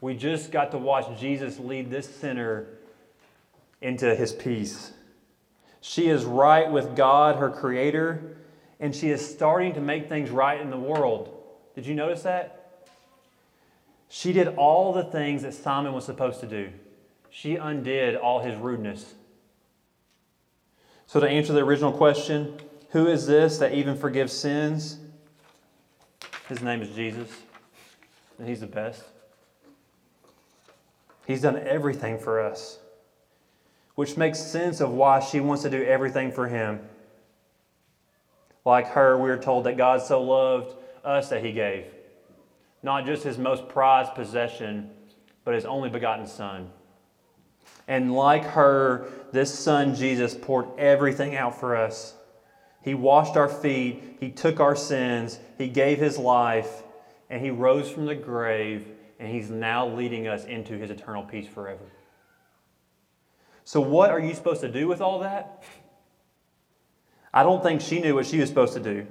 We 0.00 0.14
just 0.14 0.52
got 0.52 0.70
to 0.72 0.78
watch 0.78 1.18
Jesus 1.18 1.58
lead 1.58 1.90
this 1.90 2.08
sinner 2.08 2.66
into 3.80 4.14
his 4.14 4.32
peace. 4.32 4.92
She 5.80 6.08
is 6.08 6.24
right 6.24 6.70
with 6.70 6.94
God, 6.94 7.36
her 7.36 7.50
creator, 7.50 8.36
and 8.78 8.94
she 8.94 9.10
is 9.10 9.28
starting 9.28 9.74
to 9.74 9.80
make 9.80 10.08
things 10.08 10.30
right 10.30 10.60
in 10.60 10.70
the 10.70 10.78
world. 10.78 11.36
Did 11.74 11.86
you 11.86 11.94
notice 11.94 12.22
that? 12.22 12.61
She 14.14 14.34
did 14.34 14.48
all 14.58 14.92
the 14.92 15.04
things 15.04 15.40
that 15.40 15.54
Simon 15.54 15.94
was 15.94 16.04
supposed 16.04 16.40
to 16.40 16.46
do. 16.46 16.68
She 17.30 17.56
undid 17.56 18.14
all 18.14 18.40
his 18.40 18.54
rudeness. 18.56 19.14
So, 21.06 21.18
to 21.18 21.26
answer 21.26 21.54
the 21.54 21.60
original 21.60 21.92
question, 21.92 22.60
who 22.90 23.06
is 23.06 23.26
this 23.26 23.56
that 23.56 23.72
even 23.72 23.96
forgives 23.96 24.34
sins? 24.34 24.98
His 26.46 26.60
name 26.60 26.82
is 26.82 26.94
Jesus. 26.94 27.30
and 28.38 28.46
He's 28.46 28.60
the 28.60 28.66
best. 28.66 29.02
He's 31.26 31.40
done 31.40 31.56
everything 31.56 32.18
for 32.18 32.38
us, 32.38 32.80
which 33.94 34.18
makes 34.18 34.38
sense 34.38 34.82
of 34.82 34.90
why 34.90 35.20
she 35.20 35.40
wants 35.40 35.62
to 35.62 35.70
do 35.70 35.82
everything 35.84 36.32
for 36.32 36.48
Him. 36.48 36.80
Like 38.66 38.88
her, 38.88 39.16
we're 39.16 39.42
told 39.42 39.64
that 39.64 39.78
God 39.78 40.02
so 40.02 40.22
loved 40.22 40.76
us 41.02 41.30
that 41.30 41.42
He 41.42 41.52
gave 41.52 41.86
not 42.82 43.06
just 43.06 43.22
His 43.24 43.38
most 43.38 43.68
prized 43.68 44.14
possession, 44.14 44.90
but 45.44 45.54
His 45.54 45.64
only 45.64 45.88
begotten 45.88 46.26
Son. 46.26 46.70
And 47.88 48.14
like 48.14 48.44
her, 48.44 49.08
this 49.32 49.56
Son, 49.56 49.94
Jesus, 49.94 50.34
poured 50.34 50.66
everything 50.78 51.36
out 51.36 51.58
for 51.58 51.76
us. 51.76 52.14
He 52.82 52.94
washed 52.94 53.36
our 53.36 53.48
feet, 53.48 54.16
He 54.20 54.30
took 54.30 54.60
our 54.60 54.76
sins, 54.76 55.38
He 55.58 55.68
gave 55.68 55.98
His 55.98 56.18
life, 56.18 56.82
and 57.30 57.42
He 57.42 57.50
rose 57.50 57.90
from 57.90 58.06
the 58.06 58.14
grave, 58.14 58.86
and 59.18 59.28
He's 59.28 59.50
now 59.50 59.88
leading 59.88 60.26
us 60.26 60.44
into 60.44 60.76
His 60.76 60.90
eternal 60.90 61.22
peace 61.22 61.46
forever. 61.46 61.84
So, 63.64 63.80
what 63.80 64.10
are 64.10 64.20
you 64.20 64.34
supposed 64.34 64.60
to 64.62 64.70
do 64.70 64.88
with 64.88 65.00
all 65.00 65.20
that? 65.20 65.62
I 67.32 67.42
don't 67.42 67.62
think 67.62 67.80
she 67.80 68.00
knew 68.00 68.14
what 68.14 68.26
she 68.26 68.38
was 68.38 68.48
supposed 68.48 68.74
to 68.74 68.80
do. 68.80 69.06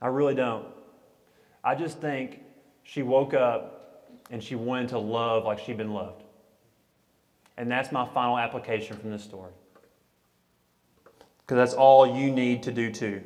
I 0.00 0.06
really 0.06 0.34
don't. 0.34 0.66
I 1.64 1.74
just 1.74 2.00
think 2.00 2.40
she 2.82 3.02
woke 3.02 3.34
up 3.34 4.18
and 4.30 4.42
she 4.42 4.54
wanted 4.54 4.88
to 4.90 4.98
love 4.98 5.44
like 5.44 5.58
she'd 5.58 5.76
been 5.76 5.92
loved. 5.92 6.24
And 7.56 7.70
that's 7.70 7.92
my 7.92 8.06
final 8.08 8.38
application 8.38 8.96
from 8.96 9.10
this 9.10 9.22
story. 9.22 9.52
Because 11.42 11.56
that's 11.56 11.74
all 11.74 12.18
you 12.18 12.30
need 12.30 12.62
to 12.64 12.72
do 12.72 12.90
too. 12.90 13.22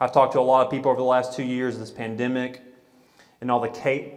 I've 0.00 0.12
talked 0.12 0.32
to 0.34 0.40
a 0.40 0.42
lot 0.42 0.64
of 0.64 0.70
people 0.70 0.90
over 0.90 1.00
the 1.00 1.06
last 1.06 1.34
two 1.34 1.42
years 1.42 1.74
of 1.74 1.80
this 1.80 1.90
pandemic 1.90 2.62
and 3.40 3.50
all 3.50 3.60
the 3.60 3.68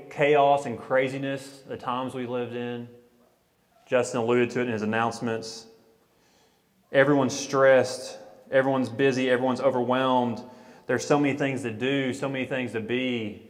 chaos 0.09 0.65
and 0.65 0.79
craziness, 0.79 1.63
the 1.67 1.77
times 1.77 2.13
we 2.13 2.25
lived 2.25 2.55
in. 2.55 2.87
Justin 3.87 4.21
alluded 4.21 4.49
to 4.51 4.61
it 4.61 4.67
in 4.67 4.73
his 4.73 4.83
announcements. 4.83 5.65
Everyone's 6.91 7.37
stressed, 7.37 8.17
everyone's 8.51 8.89
busy, 8.89 9.29
everyone's 9.29 9.61
overwhelmed. 9.61 10.41
There's 10.87 11.05
so 11.05 11.19
many 11.19 11.37
things 11.37 11.61
to 11.63 11.71
do, 11.71 12.13
so 12.13 12.27
many 12.27 12.45
things 12.45 12.73
to 12.73 12.79
be, 12.79 13.49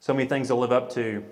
so 0.00 0.14
many 0.14 0.28
things 0.28 0.48
to 0.48 0.54
live 0.54 0.72
up 0.72 0.90
to. 0.94 1.24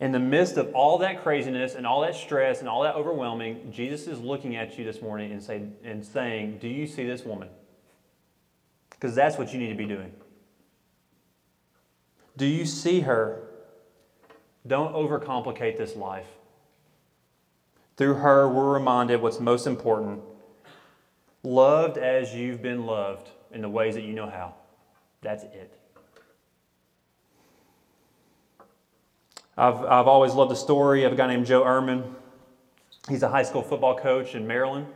In 0.00 0.12
the 0.12 0.20
midst 0.20 0.56
of 0.56 0.74
all 0.74 0.98
that 0.98 1.22
craziness 1.22 1.74
and 1.74 1.86
all 1.86 2.02
that 2.02 2.14
stress 2.14 2.60
and 2.60 2.68
all 2.68 2.82
that 2.82 2.94
overwhelming, 2.94 3.72
Jesus 3.72 4.06
is 4.06 4.20
looking 4.20 4.54
at 4.54 4.78
you 4.78 4.84
this 4.84 5.02
morning 5.02 5.32
and, 5.32 5.42
say, 5.42 5.62
and 5.82 6.04
saying, 6.04 6.58
Do 6.58 6.68
you 6.68 6.86
see 6.86 7.06
this 7.06 7.24
woman? 7.24 7.48
Because 8.90 9.14
that's 9.14 9.36
what 9.36 9.52
you 9.52 9.58
need 9.58 9.70
to 9.70 9.74
be 9.74 9.86
doing. 9.86 10.12
Do 12.36 12.46
you 12.46 12.64
see 12.64 13.00
her? 13.00 13.42
Don't 14.66 14.92
overcomplicate 14.92 15.76
this 15.76 15.96
life. 15.96 16.26
Through 17.96 18.14
her, 18.14 18.48
we're 18.48 18.72
reminded 18.72 19.20
what's 19.20 19.40
most 19.40 19.66
important 19.66 20.22
loved 21.42 21.96
as 21.96 22.34
you've 22.34 22.60
been 22.60 22.84
loved 22.84 23.30
in 23.52 23.62
the 23.62 23.68
ways 23.68 23.94
that 23.94 24.02
you 24.02 24.12
know 24.12 24.28
how. 24.28 24.54
That's 25.22 25.44
it. 25.44 25.78
I've, 29.56 29.80
I've 29.84 30.06
always 30.06 30.34
loved 30.34 30.52
the 30.52 30.56
story 30.56 31.02
of 31.04 31.12
a 31.12 31.16
guy 31.16 31.26
named 31.26 31.46
Joe 31.46 31.64
Ehrmann. 31.64 32.14
He's 33.08 33.22
a 33.22 33.28
high 33.28 33.42
school 33.42 33.62
football 33.62 33.98
coach 33.98 34.34
in 34.34 34.46
Maryland. 34.46 34.86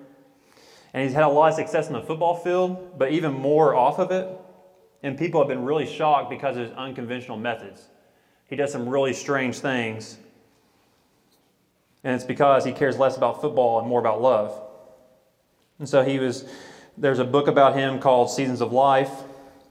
And 0.94 1.02
he's 1.02 1.14
had 1.14 1.24
a 1.24 1.28
lot 1.28 1.48
of 1.48 1.54
success 1.54 1.88
in 1.88 1.94
the 1.94 2.02
football 2.02 2.36
field, 2.36 2.98
but 2.98 3.10
even 3.10 3.32
more 3.32 3.74
off 3.74 3.98
of 3.98 4.10
it. 4.10 4.28
And 5.02 5.18
people 5.18 5.40
have 5.40 5.48
been 5.48 5.64
really 5.64 5.86
shocked 5.86 6.30
because 6.30 6.56
of 6.56 6.68
his 6.68 6.72
unconventional 6.76 7.36
methods. 7.36 7.88
He 8.48 8.54
does 8.54 8.70
some 8.70 8.88
really 8.88 9.14
strange 9.14 9.58
things. 9.58 10.18
And 12.04 12.14
it's 12.14 12.24
because 12.24 12.64
he 12.64 12.72
cares 12.72 12.98
less 12.98 13.16
about 13.16 13.40
football 13.40 13.80
and 13.80 13.88
more 13.88 13.98
about 13.98 14.20
love. 14.20 14.60
And 15.78 15.88
so 15.88 16.04
he 16.04 16.18
was 16.18 16.44
there's 16.96 17.18
a 17.18 17.24
book 17.24 17.48
about 17.48 17.74
him 17.74 17.98
called 17.98 18.30
Seasons 18.30 18.60
of 18.60 18.72
Life, 18.72 19.10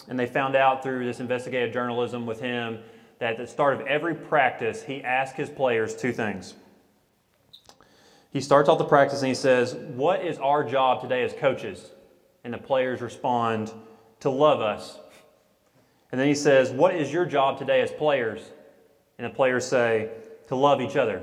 and 0.07 0.19
they 0.19 0.25
found 0.25 0.55
out 0.55 0.83
through 0.83 1.05
this 1.05 1.19
investigative 1.19 1.73
journalism 1.73 2.25
with 2.25 2.39
him 2.39 2.79
that 3.19 3.33
at 3.33 3.37
the 3.37 3.47
start 3.47 3.79
of 3.79 3.85
every 3.87 4.15
practice, 4.15 4.83
he 4.83 5.03
asked 5.03 5.35
his 5.35 5.49
players 5.49 5.95
two 5.95 6.11
things. 6.11 6.55
He 8.31 8.41
starts 8.41 8.69
off 8.69 8.77
the 8.77 8.85
practice 8.85 9.19
and 9.19 9.27
he 9.27 9.35
says, 9.35 9.75
What 9.75 10.25
is 10.25 10.37
our 10.39 10.63
job 10.63 11.01
today 11.01 11.23
as 11.23 11.33
coaches? 11.33 11.91
And 12.43 12.53
the 12.53 12.57
players 12.57 13.01
respond, 13.01 13.71
To 14.21 14.29
love 14.29 14.61
us. 14.61 14.97
And 16.11 16.19
then 16.19 16.27
he 16.27 16.35
says, 16.35 16.71
What 16.71 16.95
is 16.95 17.13
your 17.13 17.25
job 17.25 17.59
today 17.59 17.81
as 17.81 17.91
players? 17.91 18.41
And 19.17 19.31
the 19.31 19.35
players 19.35 19.65
say, 19.65 20.09
To 20.47 20.55
love 20.55 20.81
each 20.81 20.95
other. 20.95 21.21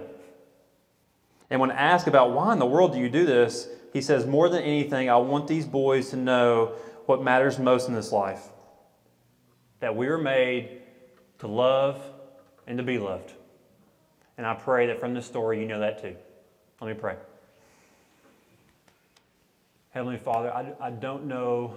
And 1.50 1.60
when 1.60 1.70
asked 1.70 2.06
about 2.06 2.32
why 2.32 2.52
in 2.52 2.58
the 2.58 2.66
world 2.66 2.92
do 2.92 2.98
you 2.98 3.08
do 3.08 3.24
this, 3.24 3.68
he 3.92 4.00
says, 4.00 4.26
More 4.26 4.48
than 4.48 4.62
anything, 4.62 5.08
I 5.08 5.16
want 5.16 5.46
these 5.46 5.66
boys 5.66 6.10
to 6.10 6.16
know 6.16 6.74
what 7.06 7.22
matters 7.22 7.58
most 7.58 7.88
in 7.88 7.94
this 7.94 8.12
life 8.12 8.48
that 9.80 9.94
we 9.94 10.08
are 10.08 10.18
made 10.18 10.82
to 11.38 11.46
love 11.46 12.02
and 12.66 12.78
to 12.78 12.84
be 12.84 12.98
loved. 12.98 13.32
And 14.36 14.46
I 14.46 14.54
pray 14.54 14.86
that 14.86 15.00
from 15.00 15.14
this 15.14 15.26
story, 15.26 15.60
you 15.60 15.66
know 15.66 15.80
that 15.80 16.02
too. 16.02 16.16
Let 16.80 16.88
me 16.88 16.94
pray. 16.94 17.16
Heavenly 19.90 20.18
Father, 20.18 20.52
I, 20.52 20.72
I 20.80 20.90
don't 20.90 21.26
know 21.26 21.74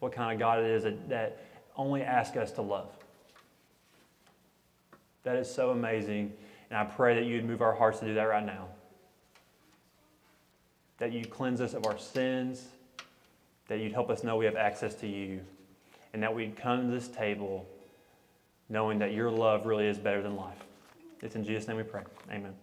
what 0.00 0.12
kind 0.12 0.32
of 0.32 0.38
God 0.38 0.58
it 0.60 0.66
is 0.66 0.82
that, 0.82 1.08
that 1.08 1.44
only 1.76 2.02
asks 2.02 2.36
us 2.36 2.50
to 2.52 2.62
love. 2.62 2.88
That 5.22 5.36
is 5.36 5.52
so 5.52 5.70
amazing. 5.70 6.32
And 6.70 6.78
I 6.78 6.84
pray 6.84 7.14
that 7.14 7.24
you'd 7.24 7.44
move 7.44 7.62
our 7.62 7.74
hearts 7.74 8.00
to 8.00 8.06
do 8.06 8.14
that 8.14 8.24
right 8.24 8.44
now 8.44 8.68
that 11.04 11.12
you 11.12 11.22
cleanse 11.22 11.60
us 11.60 11.74
of 11.74 11.84
our 11.84 11.98
sins, 11.98 12.64
that 13.68 13.78
you'd 13.78 13.92
help 13.92 14.08
us 14.08 14.24
know 14.24 14.38
we 14.38 14.46
have 14.46 14.56
access 14.56 14.94
to 14.94 15.06
you, 15.06 15.38
and 16.14 16.22
that 16.22 16.34
we'd 16.34 16.56
come 16.56 16.86
to 16.86 16.90
this 16.90 17.08
table 17.08 17.68
knowing 18.70 18.98
that 18.98 19.12
your 19.12 19.30
love 19.30 19.66
really 19.66 19.86
is 19.86 19.98
better 19.98 20.22
than 20.22 20.34
life. 20.34 20.56
It's 21.20 21.36
in 21.36 21.44
Jesus' 21.44 21.68
name 21.68 21.76
we 21.76 21.82
pray. 21.82 22.04
Amen. 22.30 22.54